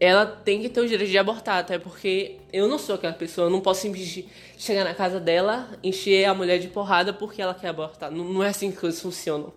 ela 0.00 0.24
tem 0.24 0.62
que 0.62 0.68
ter 0.68 0.80
o 0.80 0.86
direito 0.86 1.10
de 1.10 1.18
abortar, 1.18 1.58
até 1.58 1.78
porque 1.78 2.36
eu 2.52 2.68
não 2.68 2.78
sou 2.78 2.94
aquela 2.94 3.12
pessoa, 3.12 3.48
eu 3.48 3.50
não 3.50 3.60
posso 3.60 3.82
simplesmente 3.82 4.28
chegar 4.56 4.84
na 4.84 4.94
casa 4.94 5.18
dela, 5.18 5.68
encher 5.82 6.24
a 6.24 6.34
mulher 6.34 6.58
de 6.58 6.68
porrada 6.68 7.12
porque 7.12 7.42
ela 7.42 7.54
quer 7.54 7.68
abortar. 7.68 8.10
Não 8.10 8.42
é 8.42 8.48
assim 8.48 8.70
que 8.70 8.76
as 8.76 8.80
coisas 8.80 9.02
funcionam. 9.02 9.52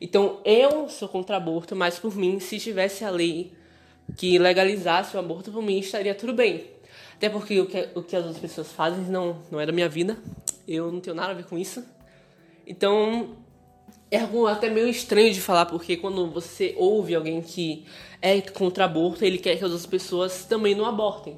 Então 0.00 0.40
eu 0.44 0.88
sou 0.88 1.08
contra 1.08 1.36
aborto, 1.36 1.76
mas 1.76 1.98
por 1.98 2.16
mim, 2.16 2.40
se 2.40 2.58
tivesse 2.58 3.04
a 3.04 3.10
lei 3.10 3.52
que 4.16 4.38
legalizasse 4.38 5.16
o 5.16 5.20
aborto, 5.20 5.52
por 5.52 5.62
mim 5.62 5.78
estaria 5.78 6.14
tudo 6.14 6.32
bem. 6.32 6.64
Até 7.14 7.28
porque 7.28 7.60
o 7.60 7.66
que, 7.66 7.88
o 7.94 8.02
que 8.02 8.16
as 8.16 8.24
outras 8.24 8.40
pessoas 8.40 8.72
fazem 8.72 9.04
não, 9.04 9.42
não 9.50 9.60
é 9.60 9.66
da 9.66 9.72
minha 9.72 9.88
vida, 9.88 10.16
eu 10.66 10.90
não 10.90 11.00
tenho 11.00 11.14
nada 11.14 11.32
a 11.32 11.34
ver 11.34 11.44
com 11.44 11.58
isso. 11.58 11.84
Então 12.66 13.36
é 14.10 14.18
algo 14.18 14.46
até 14.46 14.70
meio 14.70 14.88
estranho 14.88 15.32
de 15.32 15.40
falar, 15.40 15.66
porque 15.66 15.96
quando 15.96 16.30
você 16.30 16.74
ouve 16.78 17.14
alguém 17.14 17.42
que 17.42 17.84
é 18.22 18.40
contra 18.40 18.86
aborto, 18.86 19.24
ele 19.24 19.38
quer 19.38 19.56
que 19.56 19.64
as 19.64 19.70
outras 19.70 19.86
pessoas 19.86 20.44
também 20.44 20.74
não 20.74 20.86
abortem. 20.86 21.36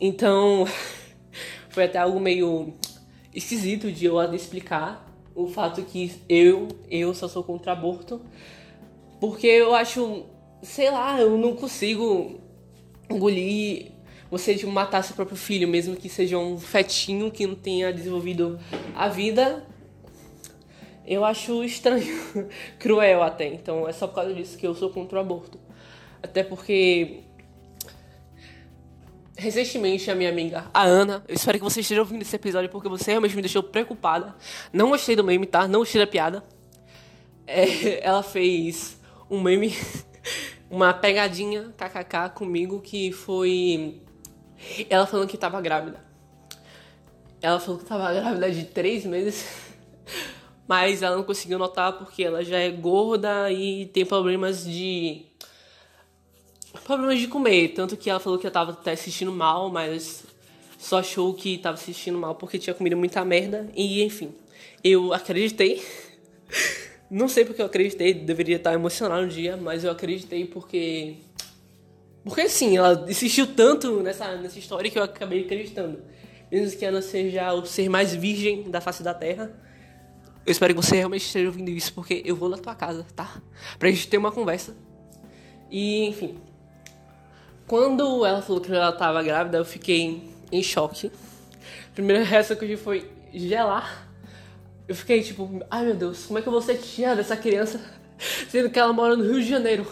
Então, 0.00 0.66
foi 1.68 1.84
até 1.84 1.98
algo 1.98 2.20
meio 2.20 2.72
esquisito 3.34 3.90
de 3.90 4.06
eu 4.06 4.22
explicar 4.32 5.13
o 5.34 5.46
fato 5.48 5.82
que 5.82 6.12
eu, 6.28 6.68
eu 6.90 7.14
só 7.14 7.28
sou 7.28 7.42
contra 7.42 7.72
aborto, 7.72 8.20
porque 9.20 9.46
eu 9.46 9.74
acho, 9.74 10.24
sei 10.62 10.90
lá, 10.90 11.20
eu 11.20 11.36
não 11.36 11.56
consigo 11.56 12.40
engolir 13.10 13.92
você 14.30 14.54
de 14.54 14.66
matar 14.66 15.02
seu 15.02 15.14
próprio 15.14 15.36
filho, 15.36 15.68
mesmo 15.68 15.96
que 15.96 16.08
seja 16.08 16.38
um 16.38 16.58
fetinho 16.58 17.30
que 17.30 17.46
não 17.46 17.54
tenha 17.54 17.92
desenvolvido 17.92 18.58
a 18.94 19.08
vida 19.08 19.64
eu 21.06 21.24
acho 21.24 21.62
estranho, 21.62 22.18
cruel 22.78 23.22
até. 23.22 23.46
Então 23.46 23.86
é 23.88 23.92
só 23.92 24.06
por 24.06 24.14
causa 24.14 24.32
disso 24.32 24.56
que 24.56 24.66
eu 24.66 24.74
sou 24.74 24.90
contra 24.90 25.18
o 25.18 25.20
aborto. 25.20 25.58
Até 26.22 26.42
porque 26.42 27.20
recentemente 29.36 30.10
a 30.10 30.14
minha 30.14 30.30
amiga, 30.30 30.66
a 30.72 30.82
Ana, 30.82 31.24
eu 31.28 31.34
espero 31.34 31.58
que 31.58 31.64
você 31.64 31.80
esteja 31.80 32.00
ouvindo 32.00 32.22
esse 32.22 32.34
episódio 32.36 32.70
porque 32.70 32.88
você 32.88 33.10
realmente 33.10 33.34
me 33.34 33.42
deixou 33.42 33.62
preocupada. 33.62 34.34
Não 34.72 34.90
gostei 34.90 35.16
do 35.16 35.24
meme, 35.24 35.46
tá? 35.46 35.66
Não 35.66 35.80
gostei 35.80 36.00
da 36.00 36.06
piada. 36.06 36.42
É, 37.46 38.00
ela 38.06 38.22
fez 38.22 38.98
um 39.30 39.40
meme, 39.40 39.74
uma 40.70 40.92
pegadinha 40.94 41.72
kkk 41.76 42.34
comigo 42.34 42.80
que 42.80 43.12
foi 43.12 44.00
ela 44.88 45.06
falando 45.06 45.28
que 45.28 45.36
tava 45.36 45.60
grávida. 45.60 46.02
Ela 47.42 47.60
falou 47.60 47.78
que 47.78 47.84
tava 47.84 48.12
grávida 48.12 48.50
de 48.50 48.64
três 48.64 49.04
meses 49.04 49.46
mas 50.66 51.02
ela 51.02 51.16
não 51.16 51.22
conseguiu 51.22 51.58
notar 51.58 51.92
porque 51.98 52.22
ela 52.24 52.42
já 52.42 52.58
é 52.58 52.70
gorda 52.70 53.50
e 53.50 53.86
tem 53.86 54.04
problemas 54.04 54.64
de 54.64 55.26
problemas 56.84 57.18
de 57.18 57.26
comer, 57.26 57.68
tanto 57.68 57.96
que 57.96 58.10
ela 58.10 58.20
falou 58.20 58.38
que 58.38 58.46
ela 58.46 58.52
tava 58.52 58.72
até 58.72 58.92
assistindo 58.92 59.32
mal, 59.32 59.70
mas 59.70 60.24
só 60.78 60.98
achou 60.98 61.32
que 61.34 61.58
tava 61.58 61.74
assistindo 61.74 62.18
mal 62.18 62.34
porque 62.34 62.58
tinha 62.58 62.74
comido 62.74 62.96
muita 62.96 63.24
merda 63.24 63.68
e 63.74 64.02
enfim, 64.02 64.32
eu 64.82 65.12
acreditei. 65.12 65.82
Não 67.10 67.28
sei 67.28 67.44
porque 67.44 67.62
eu 67.62 67.66
acreditei, 67.66 68.12
deveria 68.12 68.56
estar 68.56 68.74
emocionado 68.74 69.22
no 69.22 69.28
dia, 69.28 69.56
mas 69.56 69.84
eu 69.84 69.90
acreditei 69.90 70.44
porque 70.44 71.16
porque 72.22 72.42
assim, 72.42 72.76
ela 72.76 73.04
insistiu 73.08 73.46
tanto 73.46 74.02
nessa 74.02 74.36
nessa 74.36 74.58
história 74.58 74.90
que 74.90 74.98
eu 74.98 75.02
acabei 75.02 75.42
acreditando. 75.42 76.02
Mesmo 76.50 76.78
que 76.78 76.84
ela 76.84 77.02
seja 77.02 77.52
o 77.52 77.64
ser 77.66 77.88
mais 77.88 78.14
virgem 78.14 78.70
da 78.70 78.80
face 78.80 79.02
da 79.02 79.12
terra, 79.12 79.50
eu 80.46 80.52
espero 80.52 80.74
que 80.74 80.82
você 80.82 80.96
realmente 80.96 81.24
esteja 81.24 81.46
ouvindo 81.46 81.70
isso, 81.70 81.92
porque 81.94 82.22
eu 82.24 82.36
vou 82.36 82.48
na 82.48 82.58
tua 82.58 82.74
casa, 82.74 83.06
tá? 83.16 83.42
Pra 83.78 83.90
gente 83.90 84.06
ter 84.08 84.18
uma 84.18 84.30
conversa. 84.30 84.76
E, 85.70 86.06
enfim. 86.06 86.36
Quando 87.66 88.26
ela 88.26 88.42
falou 88.42 88.60
que 88.60 88.70
ela 88.70 88.92
tava 88.92 89.22
grávida, 89.22 89.58
eu 89.58 89.64
fiquei 89.64 90.22
em 90.52 90.62
choque. 90.62 91.10
A 91.90 91.94
primeira 91.94 92.22
reação 92.22 92.56
que 92.56 92.64
eu 92.64 92.68
tive 92.68 92.82
foi 92.82 93.10
gelar. 93.32 94.08
Eu 94.86 94.94
fiquei 94.94 95.22
tipo, 95.22 95.62
ai 95.70 95.84
meu 95.86 95.94
Deus, 95.94 96.26
como 96.26 96.38
é 96.38 96.42
que 96.42 96.48
eu 96.48 96.52
vou 96.52 96.60
ser 96.60 96.76
tia 96.76 97.16
dessa 97.16 97.36
criança? 97.36 97.80
Sendo 98.50 98.68
que 98.68 98.78
ela 98.78 98.92
mora 98.92 99.16
no 99.16 99.24
Rio 99.24 99.40
de 99.40 99.48
Janeiro. 99.48 99.86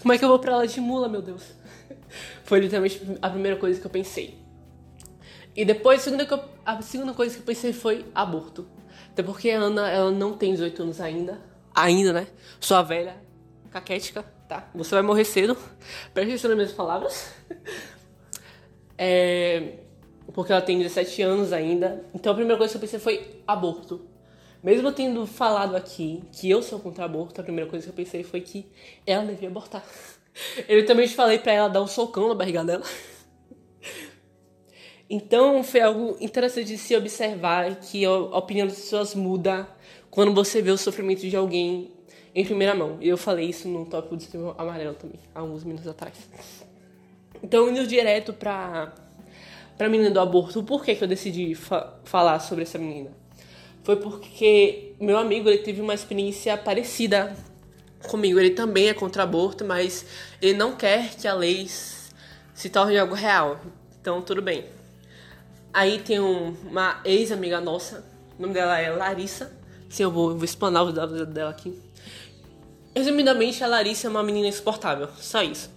Como 0.00 0.12
é 0.12 0.18
que 0.18 0.24
eu 0.24 0.28
vou 0.28 0.38
pra 0.38 0.52
ela 0.52 0.66
de 0.66 0.80
mula, 0.80 1.08
meu 1.08 1.20
Deus? 1.20 1.42
Foi 2.44 2.60
literalmente 2.60 3.00
a 3.20 3.28
primeira 3.28 3.56
coisa 3.56 3.80
que 3.80 3.86
eu 3.86 3.90
pensei. 3.90 4.38
E 5.56 5.64
depois, 5.64 6.00
a 6.00 6.04
segunda, 6.04 6.50
a 6.64 6.82
segunda 6.82 7.12
coisa 7.12 7.34
que 7.34 7.40
eu 7.40 7.46
pensei 7.46 7.72
foi 7.72 8.06
aborto. 8.14 8.68
Até 9.10 9.22
porque 9.24 9.50
a 9.50 9.58
Ana, 9.58 9.88
ela 9.88 10.12
não 10.12 10.34
tem 10.34 10.52
18 10.52 10.82
anos 10.82 11.00
ainda. 11.00 11.40
Ainda, 11.74 12.12
né? 12.12 12.28
Sua 12.60 12.82
velha, 12.82 13.16
caquética, 13.70 14.24
tá? 14.48 14.70
Você 14.74 14.94
vai 14.94 15.02
morrer 15.02 15.24
cedo. 15.24 15.56
Preste 16.14 16.30
atenção 16.30 16.48
nas 16.50 16.56
minhas 16.56 16.72
palavras. 16.72 17.32
É... 19.00 19.74
Porque 20.34 20.50
ela 20.50 20.60
tem 20.60 20.76
17 20.76 21.22
anos 21.22 21.52
ainda. 21.52 22.04
Então 22.12 22.32
a 22.32 22.34
primeira 22.34 22.58
coisa 22.58 22.72
que 22.72 22.76
eu 22.76 22.80
pensei 22.80 22.98
foi 22.98 23.42
aborto. 23.46 24.04
Mesmo 24.60 24.88
eu 24.88 24.92
tendo 24.92 25.24
falado 25.24 25.76
aqui 25.76 26.20
que 26.32 26.50
eu 26.50 26.60
sou 26.64 26.80
contra 26.80 27.04
aborto, 27.04 27.40
a 27.40 27.44
primeira 27.44 27.70
coisa 27.70 27.84
que 27.84 27.90
eu 27.90 27.94
pensei 27.94 28.24
foi 28.24 28.40
que 28.40 28.66
ela 29.06 29.24
devia 29.24 29.48
abortar. 29.48 29.84
Eu 30.68 30.84
também 30.84 31.06
falei 31.06 31.38
pra 31.38 31.52
ela 31.52 31.68
dar 31.68 31.80
um 31.80 31.86
socão 31.86 32.28
na 32.28 32.34
barriga 32.34 32.64
dela. 32.64 32.84
Então 35.10 35.62
foi 35.62 35.80
algo 35.80 36.18
interessante 36.20 36.66
de 36.66 36.76
se 36.76 36.94
observar 36.94 37.76
que 37.76 38.04
a 38.04 38.12
opinião 38.12 38.66
das 38.66 38.76
pessoas 38.76 39.14
muda 39.14 39.66
quando 40.10 40.34
você 40.34 40.60
vê 40.60 40.70
o 40.70 40.76
sofrimento 40.76 41.26
de 41.26 41.34
alguém 41.34 41.90
em 42.38 42.44
primeira 42.44 42.72
mão. 42.72 42.98
E 43.00 43.08
eu 43.08 43.16
falei 43.16 43.48
isso 43.48 43.66
no 43.66 43.84
tópico 43.84 44.14
do 44.14 44.22
sistema 44.22 44.54
amarelo 44.56 44.94
também, 44.94 45.18
há 45.34 45.40
alguns 45.40 45.64
minutos 45.64 45.88
atrás. 45.88 46.14
Então, 47.42 47.68
indo 47.68 47.84
direto 47.84 48.32
pra, 48.32 48.94
pra 49.76 49.88
menina 49.88 50.08
do 50.08 50.20
aborto, 50.20 50.62
por 50.62 50.84
que, 50.84 50.94
que 50.94 51.02
eu 51.02 51.08
decidi 51.08 51.56
fa 51.56 51.94
falar 52.04 52.38
sobre 52.38 52.62
essa 52.62 52.78
menina? 52.78 53.10
Foi 53.82 53.96
porque 53.96 54.94
meu 55.00 55.18
amigo 55.18 55.48
ele 55.48 55.58
teve 55.58 55.80
uma 55.80 55.94
experiência 55.94 56.56
parecida 56.56 57.34
comigo. 58.08 58.38
Ele 58.38 58.50
também 58.50 58.88
é 58.88 58.94
contra 58.94 59.24
aborto, 59.24 59.64
mas 59.64 60.06
ele 60.40 60.56
não 60.56 60.76
quer 60.76 61.16
que 61.16 61.26
a 61.26 61.34
lei 61.34 61.66
se 61.66 62.70
torne 62.70 62.96
algo 62.98 63.14
real. 63.14 63.60
Então, 64.00 64.22
tudo 64.22 64.40
bem. 64.40 64.64
Aí 65.72 65.98
tem 65.98 66.20
um, 66.20 66.54
uma 66.70 67.00
ex-amiga 67.04 67.60
nossa, 67.60 68.04
o 68.38 68.42
nome 68.42 68.54
dela 68.54 68.78
é 68.78 68.90
Larissa. 68.90 69.52
Sim, 69.88 70.04
eu 70.04 70.10
vou, 70.10 70.36
vou 70.36 70.44
explanar 70.44 70.84
os 70.84 70.94
dados 70.94 71.26
dela 71.26 71.50
aqui. 71.50 71.87
Resumidamente, 72.94 73.62
a 73.62 73.66
Larissa 73.66 74.06
é 74.06 74.10
uma 74.10 74.22
menina 74.22 74.48
insuportável, 74.48 75.08
só 75.18 75.42
isso. 75.42 75.70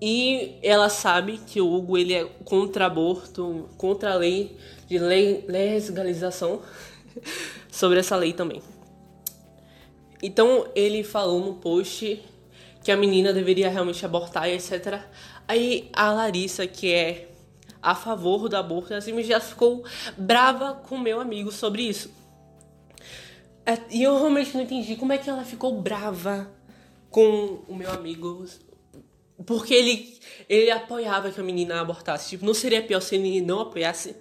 E 0.00 0.54
ela 0.62 0.88
sabe 0.88 1.40
que 1.46 1.60
o 1.60 1.72
Hugo 1.72 1.98
ele 1.98 2.14
é 2.14 2.24
contra 2.44 2.86
aborto, 2.86 3.68
contra 3.76 4.12
a 4.12 4.16
lei 4.16 4.56
de 4.86 4.98
lei, 4.98 5.44
legalização, 5.46 6.62
sobre 7.70 7.98
essa 7.98 8.16
lei 8.16 8.32
também. 8.32 8.62
Então 10.22 10.68
ele 10.74 11.02
falou 11.02 11.40
no 11.44 11.54
post 11.54 12.22
que 12.82 12.90
a 12.90 12.96
menina 12.96 13.32
deveria 13.32 13.68
realmente 13.68 14.04
abortar 14.04 14.48
e 14.48 14.54
etc. 14.54 15.00
Aí 15.46 15.90
a 15.92 16.12
Larissa, 16.12 16.66
que 16.66 16.92
é 16.92 17.28
a 17.82 17.94
favor 17.94 18.48
do 18.48 18.56
aborto, 18.56 18.94
assim, 18.94 19.20
já 19.22 19.40
ficou 19.40 19.84
brava 20.16 20.74
com 20.74 20.98
meu 20.98 21.20
amigo 21.20 21.52
sobre 21.52 21.82
isso. 21.82 22.10
É, 23.68 23.78
e 23.90 24.02
eu 24.02 24.16
realmente 24.16 24.54
não 24.54 24.62
entendi 24.62 24.96
como 24.96 25.12
é 25.12 25.18
que 25.18 25.28
ela 25.28 25.44
ficou 25.44 25.78
brava 25.78 26.50
com 27.10 27.60
o 27.68 27.74
meu 27.74 27.90
amigo. 27.90 28.46
Porque 29.44 29.74
ele, 29.74 30.18
ele 30.48 30.70
apoiava 30.70 31.30
que 31.30 31.38
a 31.38 31.42
menina 31.44 31.78
abortasse. 31.78 32.30
Tipo, 32.30 32.46
não 32.46 32.54
seria 32.54 32.82
pior 32.82 33.00
se 33.00 33.16
ele 33.16 33.42
não 33.42 33.60
apoiasse. 33.60 34.16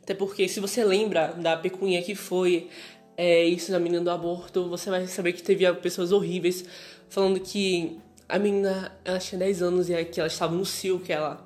Até 0.00 0.14
porque, 0.14 0.46
se 0.46 0.60
você 0.60 0.84
lembra 0.84 1.32
da 1.32 1.56
pecunha 1.56 2.00
que 2.02 2.14
foi 2.14 2.68
é, 3.16 3.42
isso 3.42 3.72
da 3.72 3.80
menina 3.80 4.00
do 4.04 4.10
aborto, 4.10 4.68
você 4.68 4.88
vai 4.88 5.08
saber 5.08 5.32
que 5.32 5.42
teve 5.42 5.72
pessoas 5.74 6.12
horríveis 6.12 6.64
falando 7.08 7.40
que 7.40 7.98
a 8.28 8.38
menina 8.38 8.96
ela 9.04 9.18
tinha 9.18 9.40
10 9.40 9.60
anos 9.60 9.90
e 9.90 10.04
que 10.04 10.20
ela 10.20 10.28
estava 10.28 10.54
no 10.54 10.64
cio, 10.64 11.00
que 11.00 11.12
ela 11.12 11.44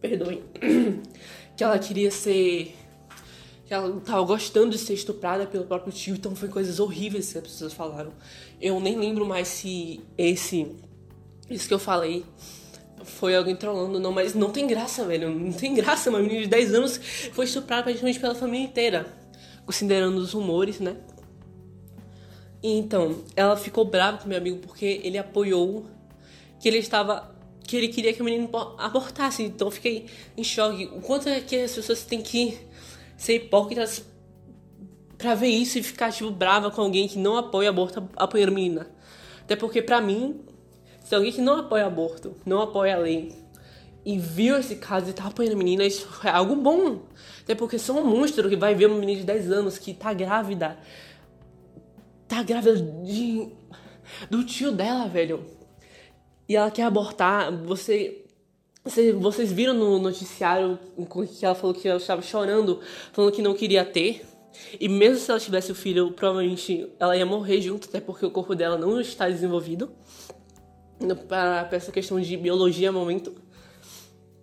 perdoem, 0.00 0.42
que 1.56 1.62
ela 1.62 1.78
queria 1.78 2.10
ser. 2.10 2.74
Ela 3.74 4.00
tava 4.00 4.22
gostando 4.22 4.70
de 4.70 4.78
ser 4.78 4.94
estuprada 4.94 5.46
pelo 5.46 5.64
próprio 5.64 5.92
tio, 5.92 6.14
então 6.14 6.34
foi 6.34 6.48
coisas 6.48 6.80
horríveis 6.80 7.32
que 7.32 7.38
as 7.38 7.44
pessoas 7.44 7.72
falaram. 7.72 8.12
Eu 8.60 8.80
nem 8.80 8.98
lembro 8.98 9.26
mais 9.26 9.48
se 9.48 10.00
esse. 10.16 10.74
Isso 11.50 11.68
que 11.68 11.74
eu 11.74 11.78
falei 11.78 12.24
foi 13.04 13.36
alguém 13.36 13.54
trolando, 13.54 14.00
não, 14.00 14.12
mas 14.12 14.34
não 14.34 14.50
tem 14.50 14.66
graça, 14.66 15.04
velho. 15.04 15.30
Não 15.30 15.52
tem 15.52 15.74
graça. 15.74 16.08
Uma 16.08 16.20
menina 16.20 16.42
de 16.42 16.48
10 16.48 16.74
anos 16.74 17.00
foi 17.32 17.44
estuprada 17.44 17.82
praticamente 17.82 18.18
pela 18.18 18.34
família 18.34 18.64
inteira, 18.64 19.06
considerando 19.66 20.16
os 20.18 20.32
rumores, 20.32 20.80
né? 20.80 20.96
então, 22.66 23.22
ela 23.36 23.58
ficou 23.58 23.84
brava 23.84 24.16
com 24.16 24.26
meu 24.26 24.38
amigo 24.38 24.56
porque 24.56 25.02
ele 25.04 25.18
apoiou 25.18 25.84
que 26.58 26.66
ele 26.66 26.78
estava 26.78 27.34
que 27.66 27.76
ele 27.76 27.88
queria 27.88 28.12
que 28.12 28.22
o 28.22 28.24
menino 28.24 28.48
abortasse. 28.78 29.42
Então 29.42 29.68
eu 29.68 29.70
fiquei 29.70 30.06
em 30.36 30.44
choque. 30.44 30.86
O 30.86 31.00
quanto 31.00 31.28
é 31.28 31.40
que 31.40 31.56
as 31.56 31.74
pessoas 31.74 32.04
têm 32.04 32.22
que 32.22 32.58
ser 33.16 33.36
hipócritas 33.36 34.04
pra 35.16 35.34
ver 35.34 35.48
isso 35.48 35.78
e 35.78 35.82
ficar, 35.82 36.12
tipo, 36.12 36.30
brava 36.30 36.70
com 36.70 36.82
alguém 36.82 37.08
que 37.08 37.18
não 37.18 37.36
apoia 37.36 37.70
aborto 37.70 38.08
apoiando 38.16 38.52
menina. 38.52 38.90
Até 39.42 39.56
porque, 39.56 39.82
pra 39.82 40.00
mim, 40.00 40.40
Se 41.04 41.14
alguém 41.14 41.30
que 41.30 41.40
não 41.42 41.58
apoia 41.58 41.84
aborto, 41.84 42.34
não 42.46 42.62
apoia 42.62 42.96
a 42.96 42.98
lei, 42.98 43.30
e 44.04 44.18
viu 44.18 44.56
esse 44.56 44.76
caso 44.76 45.08
e 45.10 45.12
tá 45.12 45.26
apoiando 45.26 45.56
menina, 45.56 45.84
isso 45.84 46.08
é 46.24 46.28
algo 46.28 46.56
bom. 46.56 47.02
Até 47.42 47.54
porque 47.54 47.78
sou 47.78 48.00
um 48.00 48.04
monstro 48.04 48.48
que 48.48 48.56
vai 48.56 48.74
ver 48.74 48.86
uma 48.86 48.98
menina 48.98 49.20
de 49.20 49.26
10 49.26 49.50
anos 49.50 49.78
que 49.78 49.94
tá 49.94 50.12
grávida. 50.12 50.78
Tá 52.28 52.42
grávida 52.42 52.76
de. 52.76 53.48
do 54.30 54.44
tio 54.44 54.72
dela, 54.72 55.08
velho. 55.08 55.46
E 56.48 56.54
ela 56.56 56.70
quer 56.70 56.82
abortar. 56.82 57.50
Você. 57.64 58.23
Você 58.84 59.12
vocês 59.12 59.50
viram 59.50 59.72
no 59.72 59.98
noticiário 59.98 60.78
que 61.38 61.44
ela 61.44 61.54
falou 61.54 61.74
que 61.74 61.88
ela 61.88 61.98
estava 61.98 62.20
chorando, 62.20 62.80
falando 63.12 63.32
que 63.32 63.40
não 63.40 63.54
queria 63.54 63.84
ter. 63.84 64.26
E 64.78 64.88
mesmo 64.88 65.18
se 65.18 65.30
ela 65.30 65.40
tivesse 65.40 65.72
o 65.72 65.74
filho, 65.74 66.12
provavelmente 66.12 66.88
ela 67.00 67.16
ia 67.16 67.26
morrer 67.26 67.60
junto, 67.60 67.88
até 67.88 68.00
porque 68.00 68.24
o 68.24 68.30
corpo 68.30 68.54
dela 68.54 68.76
não 68.76 69.00
está 69.00 69.28
desenvolvido 69.28 69.90
para 71.26 71.68
essa 71.72 71.90
questão 71.90 72.20
de 72.20 72.36
biologia 72.36 72.92
momento. 72.92 73.34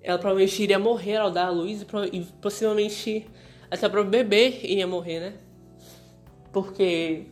Ela 0.01 0.17
provavelmente 0.17 0.63
iria 0.63 0.79
morrer 0.79 1.17
ao 1.17 1.29
dar 1.29 1.45
a 1.45 1.49
luz 1.49 1.85
e, 2.11 2.19
possivelmente 2.41 3.27
até 3.69 3.87
para 3.87 4.01
o 4.01 4.03
bebê 4.03 4.59
iria 4.63 4.87
morrer, 4.87 5.19
né? 5.19 5.33
Porque 6.51 7.27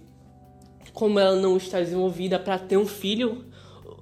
como 0.94 1.20
ela 1.20 1.36
não 1.36 1.58
está 1.58 1.80
desenvolvida 1.80 2.40
para 2.40 2.60
ter 2.60 2.78
um 2.78 2.86
filho, 2.86 3.46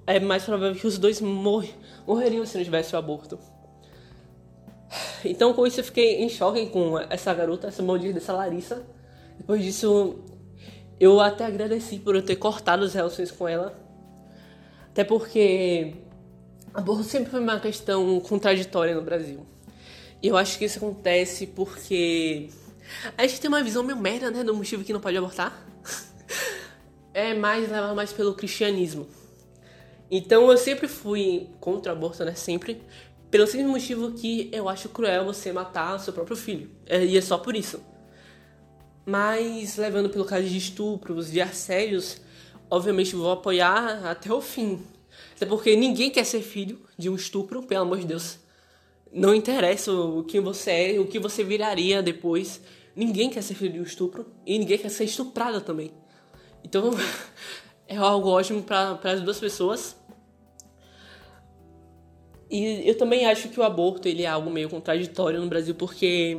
é 0.05 0.19
mais 0.19 0.43
provável 0.43 0.79
que 0.79 0.85
os 0.85 0.97
dois 0.97 1.19
mor 1.21 1.65
morreriam 2.07 2.45
se 2.45 2.57
não 2.57 2.63
tivesse 2.63 2.95
o 2.95 2.97
aborto. 2.97 3.37
Então 5.23 5.53
com 5.53 5.67
isso 5.67 5.81
eu 5.81 5.83
fiquei 5.83 6.23
em 6.23 6.29
choque 6.29 6.67
com 6.67 6.97
essa 6.97 7.33
garota, 7.33 7.67
essa 7.67 7.83
maldita 7.83 8.13
dessa 8.13 8.33
Larissa. 8.33 8.83
Depois 9.37 9.61
disso 9.61 10.19
eu 10.99 11.19
até 11.19 11.45
agradeci 11.45 11.99
por 11.99 12.15
eu 12.15 12.23
ter 12.23 12.37
cortado 12.37 12.83
as 12.85 12.93
relações 12.93 13.29
com 13.29 13.47
ela 13.47 13.87
até 14.97 15.03
porque 15.03 15.93
aborto 16.73 17.03
sempre 17.03 17.29
foi 17.29 17.39
uma 17.39 17.59
questão 17.59 18.19
contraditória 18.19 18.95
no 18.95 19.03
Brasil. 19.03 19.45
E 20.23 20.27
eu 20.27 20.35
acho 20.35 20.57
que 20.57 20.65
isso 20.65 20.79
acontece 20.79 21.45
porque 21.45 22.49
a 23.15 23.27
gente 23.27 23.39
tem 23.39 23.47
uma 23.47 23.61
visão 23.61 23.83
meio 23.83 23.99
merda, 23.99 24.31
né, 24.31 24.43
do 24.43 24.55
motivo 24.55 24.83
que 24.83 24.91
não 24.91 24.99
pode 24.99 25.15
abortar. 25.15 25.55
é 27.13 27.35
mais 27.35 27.69
levado 27.69 27.95
mais 27.95 28.11
pelo 28.11 28.33
cristianismo. 28.33 29.07
Então 30.09 30.49
eu 30.49 30.57
sempre 30.57 30.87
fui 30.87 31.49
contra 31.59 31.93
o 31.93 31.95
aborto, 31.95 32.23
né, 32.23 32.33
sempre, 32.33 32.81
pelo 33.29 33.45
simples 33.45 33.67
motivo 33.67 34.11
que 34.13 34.49
eu 34.53 34.69
acho 34.69 34.89
cruel 34.89 35.25
você 35.25 35.51
matar 35.51 35.99
seu 35.99 36.13
próprio 36.13 36.37
filho. 36.37 36.71
É, 36.85 37.03
e 37.03 37.17
é 37.17 37.21
só 37.21 37.37
por 37.37 37.55
isso. 37.55 37.81
Mas 39.05 39.77
levando 39.77 40.09
pelo 40.09 40.25
caso 40.25 40.47
de 40.47 40.57
estupros, 40.57 41.31
de 41.31 41.41
assédios, 41.41 42.21
obviamente 42.69 43.15
vou 43.15 43.31
apoiar 43.31 44.05
até 44.05 44.33
o 44.33 44.41
fim. 44.41 44.81
Até 45.35 45.45
porque 45.45 45.75
ninguém 45.75 46.09
quer 46.09 46.25
ser 46.25 46.41
filho 46.41 46.81
de 46.97 47.09
um 47.09 47.15
estupro, 47.15 47.63
pelo 47.63 47.81
amor 47.81 47.99
de 47.99 48.05
Deus. 48.05 48.39
Não 49.11 49.33
interessa 49.33 49.91
o 49.91 50.23
que 50.23 50.39
você 50.39 50.95
é, 50.95 50.99
o 50.99 51.07
que 51.07 51.19
você 51.19 51.43
viraria 51.43 52.01
depois. 52.01 52.61
Ninguém 52.95 53.29
quer 53.29 53.41
ser 53.41 53.55
filho 53.55 53.73
de 53.73 53.79
um 53.79 53.83
estupro 53.83 54.25
e 54.45 54.57
ninguém 54.57 54.77
quer 54.77 54.89
ser 54.89 55.03
estuprada 55.05 55.61
também. 55.61 55.91
Então 56.63 56.91
é 57.87 57.95
algo 57.95 58.29
ótimo 58.29 58.61
para 58.63 58.99
as 59.03 59.21
duas 59.21 59.39
pessoas. 59.39 59.95
E 62.49 62.87
eu 62.87 62.97
também 62.97 63.25
acho 63.25 63.49
que 63.49 63.59
o 63.59 63.63
aborto 63.63 64.07
ele 64.07 64.23
é 64.23 64.27
algo 64.27 64.49
meio 64.49 64.69
contraditório 64.69 65.39
no 65.39 65.47
Brasil 65.47 65.75
porque 65.75 66.37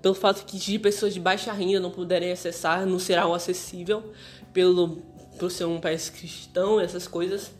pelo 0.00 0.14
fato 0.14 0.44
que 0.46 0.56
de 0.56 0.78
pessoas 0.78 1.12
de 1.12 1.20
baixa 1.20 1.52
renda 1.52 1.80
não 1.80 1.90
puderem 1.90 2.32
acessar, 2.32 2.86
não 2.86 2.98
será 2.98 3.22
algo 3.22 3.34
acessível 3.34 4.02
pelo 4.52 5.02
por 5.38 5.50
ser 5.50 5.64
um 5.64 5.80
país 5.80 6.10
cristão, 6.10 6.78
essas 6.80 7.08
coisas. 7.08 7.50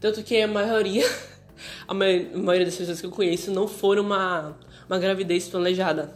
Tanto 0.00 0.22
que 0.24 0.40
a 0.40 0.48
maioria, 0.48 1.08
a 1.86 1.94
maioria 1.94 2.64
das 2.64 2.76
pessoas 2.76 3.00
que 3.00 3.06
eu 3.06 3.10
conheço 3.10 3.52
não 3.52 3.68
foram 3.68 4.02
uma, 4.02 4.58
uma 4.88 4.98
gravidez 4.98 5.48
planejada. 5.48 6.12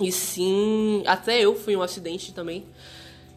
E 0.00 0.10
sim, 0.10 1.04
até 1.06 1.40
eu 1.40 1.54
fui 1.54 1.76
um 1.76 1.82
acidente 1.82 2.32
também. 2.32 2.66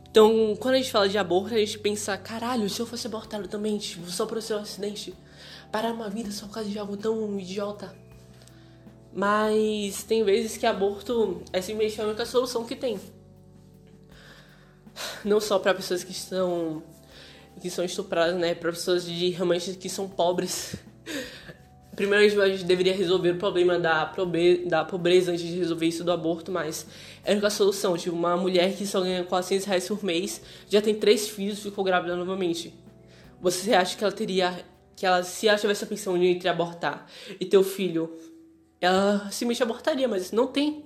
Então, 0.10 0.56
quando 0.60 0.76
a 0.76 0.78
gente 0.78 0.92
fala 0.92 1.08
de 1.08 1.18
aborto, 1.18 1.54
a 1.54 1.58
gente 1.58 1.78
pensa, 1.80 2.18
caralho, 2.18 2.70
se 2.70 2.80
eu 2.80 2.86
fosse 2.86 3.08
abortado 3.08 3.48
também, 3.48 3.78
tipo, 3.78 4.10
só 4.10 4.26
por 4.26 4.42
ser 4.42 4.56
um 4.56 4.60
acidente, 4.60 5.14
parar 5.72 5.94
uma 5.94 6.10
vida 6.10 6.32
só 6.32 6.48
por 6.48 6.56
causa 6.56 6.70
de 6.70 6.80
algo 6.80 6.98
tão 6.98 7.40
idiota. 7.40 7.94
Mas 9.14 10.04
tem 10.04 10.24
vezes 10.24 10.58
que 10.58 10.66
aborto 10.66 11.42
é 11.52 11.62
simplesmente 11.62 12.02
a 12.02 12.06
única 12.06 12.26
solução 12.26 12.66
que 12.66 12.76
tem 12.76 13.00
não 15.24 15.40
só 15.40 15.60
para 15.60 15.74
pessoas 15.74 16.04
que 16.04 16.12
estão 16.12 16.84
que 17.60 17.72
são 17.72 17.84
estupradas, 17.84 18.36
né, 18.36 18.54
para 18.54 18.72
pessoas 18.72 19.04
de 19.04 19.30
realmente 19.30 19.74
que 19.74 19.90
são 19.90 20.08
pobres. 20.08 20.76
Primeiro 21.96 22.40
a 22.40 22.50
gente 22.50 22.64
deveria 22.64 22.94
resolver 22.94 23.32
o 23.32 23.38
problema 23.38 23.80
da, 23.80 24.14
da 24.68 24.86
pobreza 24.86 25.32
antes 25.32 25.44
de 25.44 25.58
resolver 25.58 25.88
isso 25.88 26.04
do 26.04 26.12
aborto, 26.12 26.52
mas 26.52 26.86
é 27.34 27.46
a 27.46 27.50
solução. 27.50 27.98
Tipo, 27.98 28.16
uma 28.16 28.36
mulher 28.38 28.76
que 28.76 28.86
só 28.86 29.02
ganha 29.02 29.24
400 29.24 29.66
reais 29.66 29.88
por 29.88 30.04
mês, 30.04 30.42
já 30.70 30.82
tem 30.82 30.96
três 30.96 31.28
filhos 31.28 31.60
e 31.60 31.62
ficou 31.64 31.84
grávida 31.84 32.16
novamente. 32.16 32.74
Você 33.42 33.74
acha 33.74 33.98
que 33.98 34.04
ela 34.04 34.14
teria. 34.14 34.66
que 34.96 35.06
ela, 35.06 35.22
se 35.24 35.48
ela 35.48 35.58
tivesse 35.58 35.84
a 35.84 35.88
pensão 35.88 36.18
de 36.18 36.26
entre 36.26 36.50
abortar 36.50 37.06
e 37.40 37.46
ter 37.46 37.58
o 37.58 37.64
filho, 37.64 38.18
ela 38.82 39.30
simplesmente 39.32 39.64
abortaria, 39.64 40.08
mas 40.08 40.32
não 40.32 40.48
tem. 40.48 40.86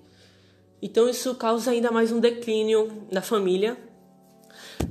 Então 0.81 1.07
isso 1.07 1.35
causa 1.35 1.71
ainda 1.71 1.91
mais 1.91 2.11
um 2.11 2.19
declínio 2.19 3.07
na 3.11 3.21
família 3.21 3.77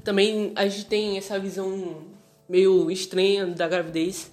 também 0.05 0.53
a 0.55 0.67
gente 0.69 0.87
tem 0.87 1.19
essa 1.19 1.39
visão 1.39 2.05
meio 2.49 2.91
estranha 2.91 3.47
da 3.47 3.69
gravidez. 3.69 4.33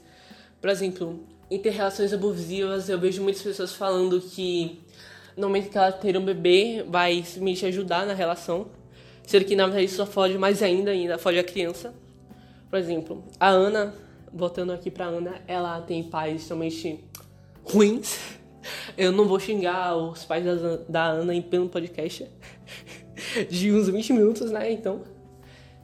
Por 0.61 0.69
exemplo, 0.69 1.23
em 1.49 1.59
ter 1.59 1.71
relações 1.71 2.13
abusivas, 2.13 2.89
eu 2.89 2.99
vejo 2.99 3.21
muitas 3.21 3.41
pessoas 3.41 3.73
falando 3.73 4.19
que 4.19 4.81
no 5.37 5.47
momento 5.47 5.69
que 5.69 5.77
ela 5.77 5.91
ter 5.91 6.17
um 6.17 6.25
bebê 6.25 6.83
vai 6.89 7.17
simplesmente 7.17 7.65
ajudar 7.67 8.07
na 8.07 8.13
relação, 8.13 8.67
sendo 9.25 9.45
que 9.45 9.55
na 9.55 9.65
verdade 9.65 9.85
isso 9.85 9.97
só 9.97 10.05
fode 10.05 10.35
mais 10.37 10.63
ainda, 10.63 10.89
ainda 10.89 11.17
fode 11.19 11.37
a 11.37 11.43
criança. 11.43 11.93
Por 12.69 12.79
exemplo, 12.79 13.23
a 13.39 13.47
Ana, 13.47 13.93
voltando 14.33 14.73
aqui 14.73 14.89
pra 14.89 15.05
Ana, 15.05 15.41
ela 15.47 15.79
tem 15.81 16.03
pais 16.03 16.41
extremamente 16.41 16.99
ruins. 17.63 18.17
Eu 18.97 19.11
não 19.11 19.25
vou 19.25 19.39
xingar 19.39 19.95
os 19.95 20.25
pais 20.25 20.43
da, 20.43 20.77
da 20.89 21.05
Ana 21.05 21.33
em 21.33 21.41
pelo 21.41 21.69
podcast 21.69 22.27
de 23.49 23.71
uns 23.71 23.87
20 23.87 24.13
minutos, 24.13 24.51
né? 24.51 24.71
Então, 24.71 25.03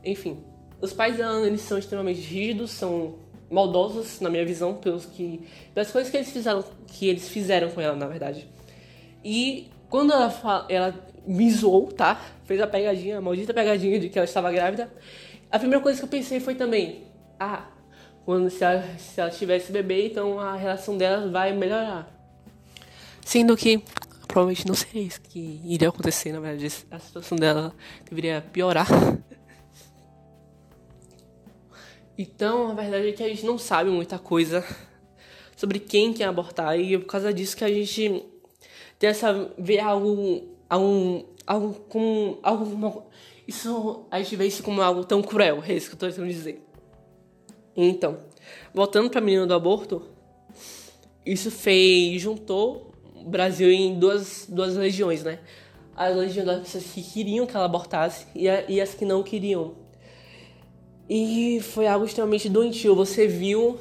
enfim, 0.03 0.43
os 0.81 0.91
pais 0.91 1.17
da 1.17 1.25
Ana 1.25 1.47
eles 1.47 1.61
são 1.61 1.77
extremamente 1.77 2.19
rígidos, 2.19 2.71
são 2.71 3.15
maldosos 3.49 4.19
na 4.19 4.29
minha 4.29 4.43
visão 4.43 4.73
pelos 4.73 5.05
que 5.05 5.47
das 5.75 5.91
coisas 5.91 6.09
que 6.09 6.17
eles 6.17 6.31
fizeram 6.31 6.63
que 6.87 7.07
eles 7.07 7.29
fizeram 7.29 7.69
com 7.69 7.79
ela 7.79 7.95
na 7.95 8.07
verdade. 8.07 8.47
E 9.23 9.71
quando 9.89 10.11
ela 10.11 10.65
ela 10.69 11.13
me 11.25 11.49
zoou, 11.51 11.91
tá? 11.91 12.19
Fez 12.45 12.59
a 12.61 12.67
pegadinha, 12.67 13.17
a 13.17 13.21
maldita 13.21 13.53
pegadinha 13.53 13.99
de 13.99 14.09
que 14.09 14.17
ela 14.17 14.25
estava 14.25 14.51
grávida. 14.51 14.91
A 15.49 15.57
primeira 15.57 15.81
coisa 15.81 15.99
que 15.99 16.05
eu 16.05 16.09
pensei 16.09 16.39
foi 16.39 16.55
também, 16.55 17.03
ah, 17.39 17.67
quando 18.25 18.49
se 18.49 18.63
ela, 18.63 18.83
se 18.97 19.19
ela 19.19 19.29
tivesse 19.29 19.71
bebê, 19.71 20.07
então 20.07 20.39
a 20.39 20.55
relação 20.55 20.97
dela 20.97 21.29
vai 21.29 21.53
melhorar. 21.53 22.09
Sendo 23.21 23.55
que 23.55 23.81
provavelmente 24.27 24.67
não 24.67 24.73
seria 24.73 25.03
isso 25.03 25.21
que 25.21 25.61
iria 25.63 25.89
acontecer, 25.89 26.31
na 26.31 26.39
verdade, 26.39 26.65
a 26.89 26.99
situação 26.99 27.37
dela 27.37 27.73
deveria 28.09 28.43
piorar. 28.51 28.87
Então, 32.17 32.71
a 32.71 32.73
verdade 32.73 33.09
é 33.09 33.11
que 33.11 33.23
a 33.23 33.27
gente 33.27 33.45
não 33.45 33.57
sabe 33.57 33.89
muita 33.89 34.19
coisa 34.19 34.63
sobre 35.55 35.79
quem 35.79 36.13
quer 36.13 36.25
abortar 36.25 36.79
e 36.79 36.95
é 36.95 36.99
por 36.99 37.05
causa 37.05 37.33
disso 37.33 37.55
que 37.55 37.63
a 37.63 37.69
gente 37.69 38.23
tem 39.03 39.09
essa 39.09 39.51
vê 39.57 39.79
algo 39.79 40.47
algo 40.69 41.25
algo 41.45 41.73
como 41.89 42.39
algo 42.41 43.03
isso 43.45 44.05
a 44.09 44.17
gente 44.19 44.33
vê 44.37 44.47
isso 44.47 44.63
como 44.63 44.81
algo 44.81 45.03
tão 45.03 45.21
cruel, 45.21 45.61
é 45.67 45.73
isso 45.73 45.89
que 45.89 45.95
eu 45.95 45.99
tô 45.99 46.07
tentando 46.07 46.29
dizer. 46.29 46.65
Então, 47.75 48.19
voltando 48.73 49.09
para 49.09 49.19
a 49.19 49.21
menina 49.21 49.45
do 49.45 49.53
aborto, 49.53 50.03
isso 51.25 51.51
fez 51.51 52.21
juntou 52.21 52.93
o 53.13 53.25
Brasil 53.25 53.69
em 53.69 53.99
duas 53.99 54.45
duas 54.47 54.77
legiões, 54.77 55.21
né? 55.21 55.39
A 55.97 56.07
legião 56.07 56.45
das 56.45 56.61
pessoas 56.61 56.85
que 56.85 57.03
queriam 57.03 57.45
que 57.45 57.57
ela 57.57 57.65
abortasse 57.65 58.25
e, 58.33 58.47
a, 58.47 58.63
e 58.69 58.79
as 58.79 58.93
que 58.93 59.03
não 59.03 59.21
queriam 59.21 59.75
e 61.09 61.59
foi 61.59 61.87
algo 61.87 62.05
extremamente 62.05 62.47
doentio. 62.47 62.95
Você 62.95 63.27
viu 63.27 63.77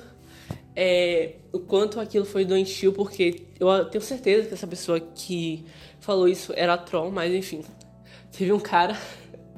é, 0.74 1.36
o 1.52 1.60
quanto 1.60 2.00
aquilo 2.00 2.24
foi 2.24 2.44
doentio, 2.44 2.92
porque 2.92 3.46
eu 3.60 3.84
tenho 3.86 4.02
certeza 4.02 4.48
que 4.48 4.54
essa 4.54 4.66
pessoa 4.66 4.98
que 4.98 5.64
falou 6.00 6.26
isso 6.26 6.52
era 6.56 6.76
troll, 6.78 7.10
mas 7.10 7.32
enfim. 7.32 7.62
Teve 8.36 8.52
um 8.52 8.60
cara 8.60 8.98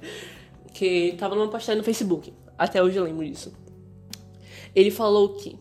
que 0.74 1.14
tava 1.16 1.36
numa 1.36 1.48
postagem 1.48 1.78
no 1.78 1.84
Facebook. 1.84 2.32
Até 2.58 2.82
hoje 2.82 2.96
eu 2.96 3.04
lembro 3.04 3.24
disso. 3.24 3.52
Ele 4.74 4.90
falou 4.90 5.34
que 5.34 5.56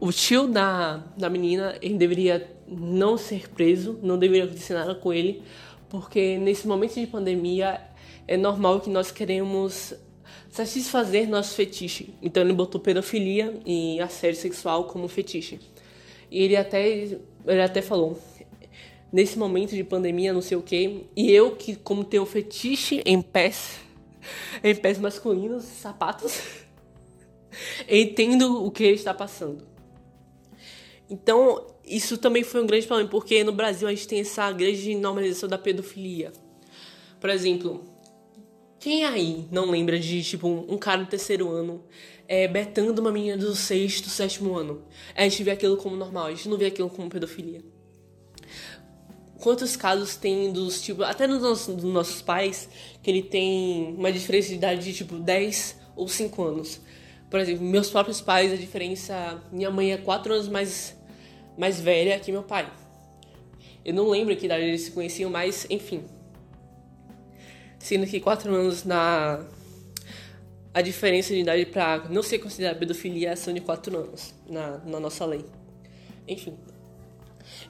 o 0.00 0.10
tio 0.10 0.48
da, 0.48 0.98
da 1.16 1.28
menina 1.28 1.76
ele 1.82 1.96
deveria 1.96 2.50
não 2.66 3.18
ser 3.18 3.48
preso, 3.50 3.98
não 4.02 4.18
deveria 4.18 4.44
acontecer 4.44 4.74
nada 4.74 4.94
com 4.94 5.12
ele, 5.12 5.42
porque 5.88 6.38
nesse 6.38 6.66
momento 6.66 6.94
de 6.94 7.06
pandemia 7.06 7.80
é 8.26 8.36
normal 8.36 8.80
que 8.80 8.90
nós 8.90 9.10
queremos 9.10 9.94
satisfazer 10.56 11.28
nosso 11.28 11.54
fetiche. 11.54 12.14
Então 12.22 12.42
ele 12.42 12.52
botou 12.52 12.80
pedofilia 12.80 13.60
e 13.66 14.00
assédio 14.00 14.40
sexual 14.40 14.84
como 14.84 15.06
fetiche. 15.06 15.60
E 16.30 16.42
ele 16.42 16.56
até, 16.56 16.88
ele 16.88 17.62
até 17.62 17.82
falou, 17.82 18.18
nesse 19.12 19.38
momento 19.38 19.74
de 19.74 19.84
pandemia, 19.84 20.32
não 20.32 20.40
sei 20.40 20.56
o 20.56 20.62
que, 20.62 21.06
e 21.14 21.30
eu 21.30 21.54
que 21.54 21.76
como 21.76 22.04
tenho 22.04 22.24
fetiche 22.24 23.02
em 23.04 23.20
pés, 23.20 23.80
em 24.64 24.74
pés 24.74 24.98
masculinos, 24.98 25.64
sapatos, 25.64 26.40
entendo 27.88 28.64
o 28.64 28.70
que 28.70 28.82
ele 28.82 28.96
está 28.96 29.12
passando. 29.12 29.66
Então, 31.08 31.66
isso 31.86 32.18
também 32.18 32.42
foi 32.42 32.62
um 32.62 32.66
grande 32.66 32.86
problema, 32.86 33.08
porque 33.08 33.44
no 33.44 33.52
Brasil 33.52 33.86
a 33.86 33.92
gente 33.92 34.08
tem 34.08 34.20
essa 34.20 34.50
grande 34.50 34.94
normalização 34.96 35.48
da 35.48 35.56
pedofilia. 35.56 36.32
Por 37.20 37.30
exemplo, 37.30 37.84
quem 38.78 39.04
aí 39.04 39.46
não 39.50 39.70
lembra 39.70 39.98
de, 39.98 40.22
tipo, 40.22 40.48
um 40.48 40.76
cara 40.76 41.02
do 41.02 41.08
terceiro 41.08 41.50
ano 41.50 41.82
é, 42.28 42.46
betando 42.46 43.00
uma 43.00 43.10
menina 43.10 43.36
do 43.36 43.54
sexto, 43.54 44.08
sétimo 44.08 44.54
ano? 44.56 44.82
A 45.14 45.22
gente 45.22 45.42
vê 45.42 45.50
aquilo 45.50 45.76
como 45.76 45.96
normal, 45.96 46.26
a 46.26 46.30
gente 46.30 46.48
não 46.48 46.56
vê 46.56 46.66
aquilo 46.66 46.90
como 46.90 47.08
pedofilia. 47.08 47.62
Quantos 49.40 49.76
casos 49.76 50.16
tem 50.16 50.52
dos, 50.52 50.82
tipo, 50.82 51.02
até 51.02 51.26
nos 51.26 51.42
nossos, 51.42 51.74
dos 51.74 51.84
nossos 51.84 52.22
pais, 52.22 52.68
que 53.02 53.10
ele 53.10 53.22
tem 53.22 53.94
uma 53.96 54.12
diferença 54.12 54.48
de 54.48 54.54
idade 54.54 54.84
de, 54.84 54.92
tipo, 54.92 55.16
10 55.16 55.76
ou 55.94 56.08
5 56.08 56.42
anos. 56.42 56.80
Por 57.30 57.40
exemplo, 57.40 57.64
meus 57.64 57.90
próprios 57.90 58.20
pais, 58.20 58.52
a 58.52 58.56
diferença... 58.56 59.42
Minha 59.50 59.70
mãe 59.70 59.92
é 59.92 59.96
4 59.96 60.32
anos 60.32 60.48
mais, 60.48 60.96
mais 61.56 61.80
velha 61.80 62.18
que 62.18 62.30
meu 62.30 62.42
pai. 62.42 62.70
Eu 63.84 63.94
não 63.94 64.08
lembro 64.08 64.34
que 64.36 64.46
idade 64.46 64.64
eles 64.64 64.82
se 64.82 64.90
conheciam, 64.90 65.30
mas, 65.30 65.66
enfim 65.68 66.15
sendo 67.86 68.04
que 68.04 68.18
quatro 68.18 68.52
anos 68.52 68.82
na 68.82 69.44
a 70.74 70.82
diferença 70.82 71.32
de 71.32 71.40
idade 71.40 71.66
para 71.66 72.08
não 72.10 72.20
ser 72.20 72.40
considerada 72.40 72.76
pedofilia 72.76 73.36
são 73.36 73.54
de 73.54 73.60
quatro 73.60 73.96
anos 73.96 74.34
na, 74.50 74.78
na 74.78 74.98
nossa 74.98 75.24
lei. 75.24 75.44
Enfim. 76.26 76.54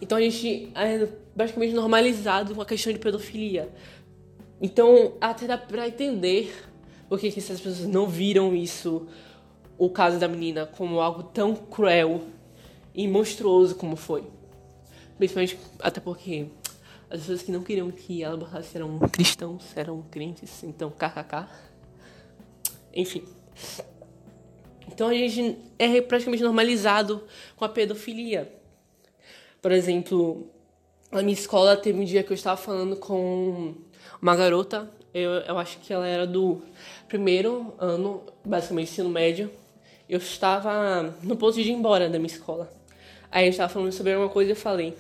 Então 0.01 0.17
a 0.17 0.21
gente 0.23 0.73
é 0.75 1.07
basicamente 1.37 1.75
normalizado 1.75 2.55
com 2.55 2.63
a 2.63 2.65
questão 2.65 2.91
de 2.95 2.99
pedofilia. 2.99 3.69
Então 4.59 5.13
até 5.21 5.47
dá 5.47 5.59
pra 5.59 5.87
entender 5.87 6.51
porque 7.11 7.31
que 7.31 7.39
essas 7.39 7.61
pessoas 7.61 7.87
não 7.87 8.09
viram 8.09 8.57
isso, 8.57 9.07
o 9.77 9.91
caso 9.91 10.19
da 10.19 10.27
menina, 10.27 10.65
como 10.65 10.99
algo 10.99 11.25
tão 11.25 11.55
cruel 11.55 12.23
e 12.95 13.07
monstruoso 13.07 13.75
como 13.75 13.97
foi. 13.97 14.25
Principalmente 15.19 15.59
até 15.81 16.01
porque 16.01 16.47
as 17.11 17.21
pessoas 17.21 17.43
que 17.43 17.53
não 17.53 17.63
queriam 17.63 17.91
que 17.91 18.23
ela 18.23 18.35
abortasse 18.35 18.77
eram 18.77 18.99
cristãos, 19.13 19.65
eram 19.77 20.03
crentes, 20.11 20.63
então 20.65 20.91
kkk. 20.91 21.47
Enfim. 22.93 23.25
Então 24.89 25.09
a 25.09 25.15
gente 25.15 25.59
é 25.79 26.01
praticamente 26.01 26.43
normalizado 26.43 27.23
com 27.57 27.65
a 27.65 27.69
pedofilia. 27.69 28.53
Por 29.61 29.73
exemplo, 29.73 30.51
na 31.11 31.23
minha 31.23 31.35
escola 31.35 31.77
teve 31.77 32.01
um 32.01 32.05
dia 32.05 32.23
que 32.23 32.33
eu 32.33 32.35
estava 32.35 32.57
falando 32.57 32.97
com 32.97 33.75
uma 34.21 34.35
garota, 34.35 34.91
eu, 35.13 35.31
eu 35.31 35.59
acho 35.59 35.79
que 35.79 35.93
ela 35.93 36.07
era 36.07 36.27
do 36.27 36.63
primeiro 37.09 37.75
ano, 37.79 38.23
basicamente 38.45 38.91
ensino 38.91 39.09
médio. 39.09 39.51
Eu 40.09 40.19
estava 40.19 41.15
no 41.23 41.37
ponto 41.37 41.55
de 41.55 41.63
ir 41.63 41.73
embora 41.73 42.09
da 42.09 42.19
minha 42.19 42.33
escola. 42.33 42.73
Aí 43.31 43.45
gente 43.45 43.55
estava 43.55 43.73
falando 43.73 43.93
sobre 43.93 44.15
uma 44.15 44.29
coisa 44.29 44.51
e 44.51 44.53
eu 44.53 44.57
falei: 44.57 44.95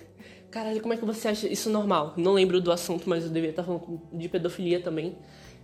Caralho, 0.51 0.81
como 0.81 0.95
é 0.95 0.97
que 0.97 1.05
você 1.05 1.29
acha 1.29 1.49
isso 1.49 1.69
normal? 1.71 2.15
Não 2.17 2.33
lembro 2.33 2.61
do 2.61 2.73
assunto, 2.73 3.09
mas 3.09 3.25
eu 3.25 3.31
devia 3.31 3.51
estar 3.51 3.63
falando 3.63 4.01
de 4.13 4.29
pedofilia 4.29 4.81
também. 4.81 5.17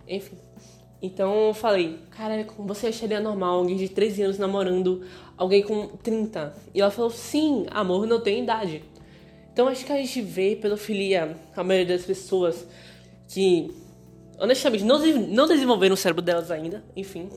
Enfim. 0.07 0.37
Então 1.01 1.47
eu 1.47 1.53
falei, 1.53 1.99
caralho, 2.11 2.45
como 2.45 2.67
você 2.67 2.87
acharia 2.87 3.19
normal 3.19 3.59
alguém 3.59 3.75
de 3.75 3.89
13 3.89 4.23
anos 4.23 4.37
namorando 4.37 5.03
alguém 5.37 5.61
com 5.61 5.87
30? 5.87 6.55
E 6.73 6.79
ela 6.79 6.91
falou, 6.91 7.09
sim, 7.09 7.65
amor 7.71 8.07
não 8.07 8.21
tem 8.21 8.41
idade. 8.43 8.83
Então 9.51 9.67
acho 9.67 9.85
que 9.85 9.91
a 9.91 9.97
gente 9.97 10.21
vê 10.21 10.55
pedofilia, 10.55 11.37
a 11.55 11.63
maioria 11.63 11.97
das 11.97 12.05
pessoas 12.05 12.65
que, 13.27 13.69
honestamente, 14.39 14.85
não, 14.85 14.97
não 15.27 15.47
desenvolveram 15.47 15.93
o 15.93 15.97
cérebro 15.97 16.21
delas 16.21 16.49
ainda, 16.49 16.83
enfim, 16.95 17.29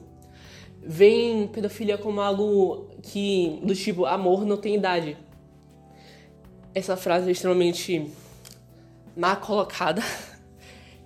veem 0.81 1.49
pedofilia 1.49 1.99
como 1.99 2.21
algo 2.21 2.89
que, 3.03 3.59
do 3.63 3.75
tipo, 3.75 4.07
amor 4.07 4.47
não 4.47 4.57
tem 4.57 4.77
idade 4.77 5.17
essa 6.77 6.95
frase 6.95 7.27
é 7.31 7.33
extremamente 7.33 8.07
má 9.17 9.35
colocada. 9.35 10.03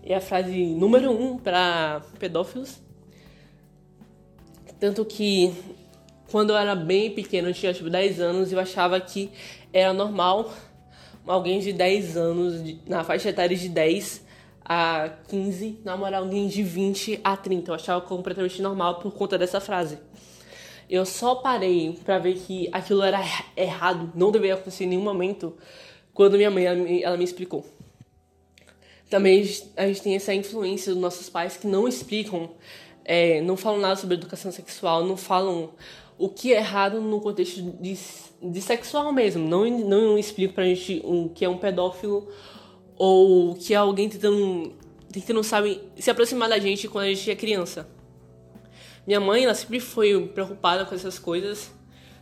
É 0.02 0.14
a 0.14 0.20
frase 0.20 0.64
número 0.64 1.12
um 1.12 1.36
para 1.36 2.00
pedófilos. 2.18 2.80
Tanto 4.80 5.04
que 5.04 5.52
quando 6.30 6.50
eu 6.50 6.56
era 6.56 6.74
bem 6.74 7.10
pequeno, 7.10 7.48
eu 7.48 7.54
tinha 7.54 7.74
tipo 7.74 7.90
10 7.90 8.18
anos, 8.18 8.50
eu 8.50 8.58
achava 8.58 8.98
que 8.98 9.30
era 9.70 9.92
normal 9.92 10.50
alguém 11.26 11.60
de 11.60 11.70
10 11.74 12.16
anos, 12.16 12.78
na 12.88 13.04
faixa 13.04 13.28
etária 13.28 13.54
de 13.54 13.68
10 13.68 14.24
a 14.64 15.10
15, 15.28 15.80
namorar 15.84 16.22
alguém 16.22 16.48
de 16.48 16.62
20 16.62 17.20
a 17.22 17.36
30. 17.36 17.70
Eu 17.70 17.74
achava 17.74 18.00
completamente 18.00 18.62
normal 18.62 19.00
por 19.00 19.12
conta 19.12 19.36
dessa 19.36 19.60
frase. 19.60 19.98
Eu 20.90 21.06
só 21.06 21.36
parei 21.36 21.96
para 22.04 22.18
ver 22.18 22.34
que 22.34 22.68
aquilo 22.72 23.00
era 23.04 23.20
errado, 23.56 24.12
não 24.12 24.32
deveria 24.32 24.54
acontecer 24.54 24.82
em 24.82 24.88
nenhum 24.88 25.04
momento, 25.04 25.56
quando 26.12 26.36
minha 26.36 26.50
mãe 26.50 26.64
ela 26.64 26.76
me, 26.76 27.00
ela 27.00 27.16
me 27.16 27.22
explicou. 27.22 27.64
Também 29.08 29.48
a 29.76 29.86
gente 29.86 30.02
tem 30.02 30.16
essa 30.16 30.34
influência 30.34 30.92
dos 30.92 31.00
nossos 31.00 31.30
pais 31.30 31.56
que 31.56 31.68
não 31.68 31.86
explicam, 31.86 32.50
é, 33.04 33.40
não 33.40 33.56
falam 33.56 33.78
nada 33.78 33.94
sobre 33.94 34.16
educação 34.16 34.50
sexual, 34.50 35.04
não 35.04 35.16
falam 35.16 35.70
o 36.18 36.28
que 36.28 36.52
é 36.52 36.56
errado 36.56 37.00
no 37.00 37.20
contexto 37.20 37.62
de, 37.62 37.96
de 38.42 38.60
sexual 38.60 39.12
mesmo. 39.12 39.46
Não, 39.46 39.70
não 39.70 40.18
explicam 40.18 40.56
pra 40.56 40.64
gente 40.64 41.00
o 41.04 41.28
que 41.28 41.44
é 41.44 41.48
um 41.48 41.56
pedófilo 41.56 42.28
ou 42.96 43.54
que 43.54 43.74
é 43.74 43.76
alguém 43.76 44.08
tentando, 44.08 44.72
tentando 45.12 45.44
sabe, 45.44 45.80
se 45.96 46.10
aproximar 46.10 46.48
da 46.48 46.58
gente 46.58 46.88
quando 46.88 47.04
a 47.04 47.14
gente 47.14 47.30
é 47.30 47.36
criança. 47.36 47.99
Minha 49.06 49.20
mãe, 49.20 49.44
ela 49.44 49.54
sempre 49.54 49.80
foi 49.80 50.26
preocupada 50.28 50.84
com 50.84 50.94
essas 50.94 51.18
coisas. 51.18 51.70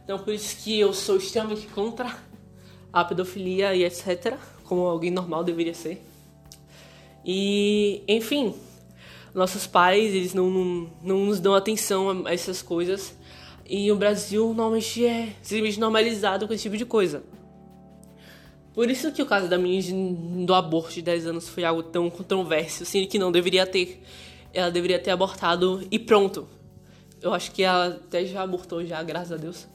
Então, 0.04 0.18
por 0.18 0.32
isso 0.32 0.56
que 0.62 0.78
eu 0.78 0.92
sou 0.92 1.16
extremamente 1.16 1.66
contra 1.66 2.16
a 2.92 3.04
pedofilia 3.04 3.74
e 3.74 3.84
etc. 3.84 4.36
Como 4.64 4.82
alguém 4.82 5.10
normal 5.10 5.44
deveria 5.44 5.74
ser. 5.74 6.02
E, 7.24 8.02
enfim, 8.08 8.54
nossos 9.34 9.66
pais, 9.66 10.14
eles 10.14 10.32
não, 10.34 10.50
não, 10.50 10.90
não 11.02 11.26
nos 11.26 11.40
dão 11.40 11.54
atenção 11.54 12.26
a 12.26 12.32
essas 12.32 12.62
coisas. 12.62 13.14
E 13.68 13.92
o 13.92 13.96
Brasil 13.96 14.54
normalmente 14.54 15.04
é 15.04 15.34
simplesmente 15.42 15.78
normalizado 15.78 16.48
com 16.48 16.54
esse 16.54 16.62
tipo 16.62 16.76
de 16.76 16.86
coisa. 16.86 17.22
Por 18.72 18.90
isso 18.90 19.12
que 19.12 19.20
o 19.20 19.26
caso 19.26 19.48
da 19.48 19.58
menina 19.58 20.46
do 20.46 20.54
aborto 20.54 20.94
de 20.94 21.02
10 21.02 21.26
anos 21.26 21.48
foi 21.48 21.64
algo 21.64 21.82
tão 21.82 22.08
controverso, 22.08 22.84
sendo 22.84 23.08
que 23.08 23.18
não 23.18 23.30
deveria 23.30 23.66
ter. 23.66 24.02
Ela 24.54 24.70
deveria 24.70 24.98
ter 24.98 25.10
abortado 25.10 25.86
e 25.90 25.98
pronto. 25.98 26.48
Eu 27.20 27.35
acho 27.35 27.50
que 27.50 27.62
ela 27.62 27.88
até 27.88 28.24
já 28.24 28.42
abortou 28.42 28.85
já, 28.85 29.02
graças 29.02 29.33
a 29.33 29.37
Deus. 29.37 29.66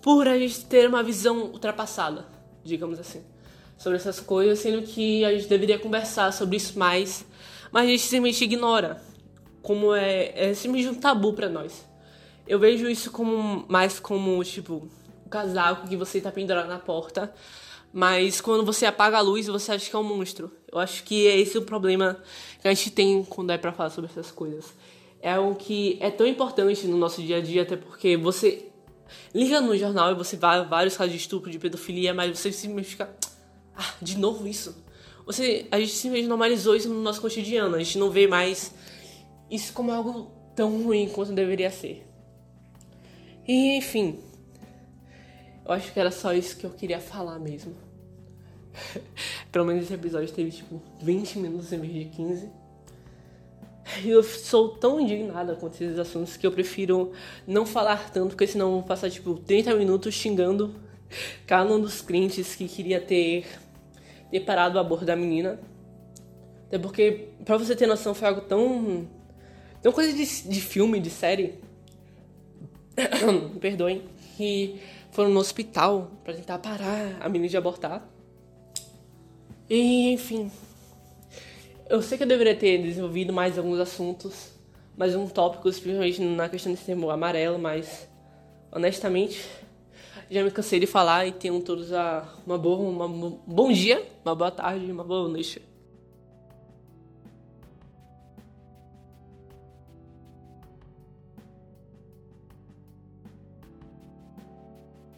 Por 0.00 0.28
a 0.28 0.38
gente 0.38 0.64
ter 0.66 0.88
uma 0.88 1.02
visão 1.02 1.46
ultrapassada, 1.46 2.24
digamos 2.64 3.00
assim, 3.00 3.24
sobre 3.76 3.98
essas 3.98 4.20
coisas, 4.20 4.60
sendo 4.60 4.82
que 4.82 5.24
a 5.24 5.32
gente 5.32 5.48
deveria 5.48 5.78
conversar 5.78 6.32
sobre 6.32 6.56
isso 6.56 6.78
mais, 6.78 7.26
mas 7.72 7.84
a 7.84 7.90
gente 7.90 8.02
simplesmente 8.02 8.44
ignora. 8.44 9.02
Como 9.62 9.92
é, 9.92 10.50
é 10.50 10.54
simplesmente 10.54 10.96
um 10.96 11.00
tabu 11.00 11.32
para 11.32 11.48
nós. 11.48 11.84
Eu 12.46 12.60
vejo 12.60 12.88
isso 12.88 13.10
como 13.10 13.64
mais 13.68 13.98
como, 13.98 14.42
tipo, 14.44 14.88
o 15.24 15.28
casaco 15.28 15.88
que 15.88 15.96
você 15.96 16.20
tá 16.20 16.30
pendurado 16.30 16.68
na 16.68 16.78
porta, 16.78 17.34
mas 17.92 18.40
quando 18.40 18.64
você 18.64 18.86
apaga 18.86 19.18
a 19.18 19.20
luz, 19.20 19.48
você 19.48 19.72
acha 19.72 19.90
que 19.90 19.96
é 19.96 19.98
um 19.98 20.04
monstro. 20.04 20.52
Eu 20.70 20.78
acho 20.78 21.02
que 21.02 21.26
é 21.26 21.36
esse 21.36 21.58
o 21.58 21.62
problema 21.62 22.16
que 22.62 22.68
a 22.68 22.72
gente 22.72 22.92
tem 22.92 23.24
quando 23.24 23.50
é 23.50 23.58
para 23.58 23.72
falar 23.72 23.90
sobre 23.90 24.08
essas 24.08 24.30
coisas 24.30 24.72
é 25.26 25.32
algo 25.32 25.56
que 25.56 25.98
é 26.00 26.08
tão 26.08 26.24
importante 26.24 26.86
no 26.86 26.96
nosso 26.96 27.20
dia 27.20 27.38
a 27.38 27.40
dia, 27.40 27.62
até 27.62 27.76
porque 27.76 28.16
você 28.16 28.68
liga 29.34 29.60
no 29.60 29.76
jornal 29.76 30.12
e 30.12 30.14
você 30.14 30.36
vê 30.36 30.46
vários 30.68 30.96
casos 30.96 31.12
de 31.12 31.18
estupro, 31.18 31.50
de 31.50 31.58
pedofilia, 31.58 32.14
mas 32.14 32.38
você 32.38 32.52
simplesmente 32.52 32.90
fica. 32.90 33.12
Ah, 33.76 33.94
de 34.00 34.16
novo 34.16 34.46
isso? 34.46 34.84
Você, 35.26 35.66
a 35.72 35.80
gente 35.80 35.90
simplesmente 35.90 36.28
normalizou 36.28 36.76
isso 36.76 36.88
no 36.88 37.02
nosso 37.02 37.20
cotidiano, 37.20 37.74
a 37.74 37.78
gente 37.80 37.98
não 37.98 38.08
vê 38.08 38.28
mais 38.28 38.72
isso 39.50 39.72
como 39.72 39.90
algo 39.90 40.30
tão 40.54 40.80
ruim 40.84 41.08
quanto 41.08 41.32
deveria 41.32 41.72
ser. 41.72 42.06
E 43.48 43.78
enfim, 43.78 44.20
eu 45.64 45.72
acho 45.72 45.92
que 45.92 45.98
era 45.98 46.12
só 46.12 46.32
isso 46.32 46.56
que 46.56 46.64
eu 46.64 46.70
queria 46.70 47.00
falar 47.00 47.40
mesmo. 47.40 47.74
Pelo 49.50 49.64
menos 49.64 49.82
esse 49.82 49.94
episódio 49.94 50.32
teve 50.32 50.52
tipo 50.52 50.80
20 51.02 51.40
minutos 51.40 51.72
em 51.72 51.80
vez 51.80 51.92
de 51.92 52.04
15. 52.16 52.65
eu 54.04 54.22
sou 54.22 54.70
tão 54.70 55.00
indignada 55.00 55.54
com 55.54 55.68
esses 55.68 55.98
assuntos 55.98 56.36
que 56.36 56.46
eu 56.46 56.52
prefiro 56.52 57.12
não 57.46 57.64
falar 57.64 58.10
tanto, 58.10 58.30
porque 58.30 58.46
senão 58.46 58.66
eu 58.66 58.72
vou 58.74 58.82
passar 58.82 59.10
tipo 59.10 59.34
30 59.34 59.74
minutos 59.74 60.14
xingando 60.14 60.74
cada 61.46 61.72
um 61.72 61.80
dos 61.80 62.00
crentes 62.00 62.54
que 62.54 62.66
queria 62.68 63.00
ter, 63.00 63.46
ter 64.30 64.40
parado 64.40 64.76
o 64.76 64.80
aborto 64.80 65.04
da 65.04 65.14
menina. 65.14 65.58
Até 66.66 66.78
porque, 66.78 67.28
pra 67.44 67.56
você 67.56 67.76
ter 67.76 67.86
noção, 67.86 68.12
foi 68.12 68.26
algo 68.26 68.40
tão, 68.40 69.06
Tem 69.80 69.92
coisa 69.92 70.12
de, 70.12 70.48
de 70.48 70.60
filme, 70.60 70.98
de 70.98 71.10
série. 71.10 71.54
Perdoem. 73.60 74.02
Que 74.36 74.80
foram 75.12 75.30
no 75.30 75.40
hospital 75.40 76.10
para 76.24 76.34
tentar 76.34 76.58
parar 76.58 77.18
a 77.20 77.28
menina 77.28 77.48
de 77.48 77.56
abortar. 77.56 78.06
E, 79.70 80.12
enfim. 80.12 80.50
Eu 81.88 82.02
sei 82.02 82.18
que 82.18 82.24
eu 82.24 82.28
deveria 82.28 82.54
ter 82.54 82.82
desenvolvido 82.82 83.32
mais 83.32 83.56
alguns 83.56 83.78
assuntos, 83.78 84.50
mais 84.96 85.14
um 85.14 85.28
tópico, 85.28 85.62
principalmente 85.62 86.20
na 86.20 86.48
questão 86.48 86.72
desse 86.72 86.84
termo 86.84 87.08
amarelo, 87.10 87.60
mas 87.60 88.08
honestamente 88.72 89.48
já 90.28 90.42
me 90.42 90.50
cansei 90.50 90.80
de 90.80 90.86
falar 90.86 91.28
e 91.28 91.32
tenham 91.32 91.60
todos 91.60 91.92
a, 91.92 92.28
uma 92.44 92.58
boa, 92.58 92.78
uma, 92.78 93.06
um 93.06 93.38
bom 93.46 93.70
dia, 93.70 94.04
uma 94.24 94.34
boa 94.34 94.50
tarde, 94.50 94.90
uma 94.90 95.04
boa 95.04 95.28
noite. 95.28 95.62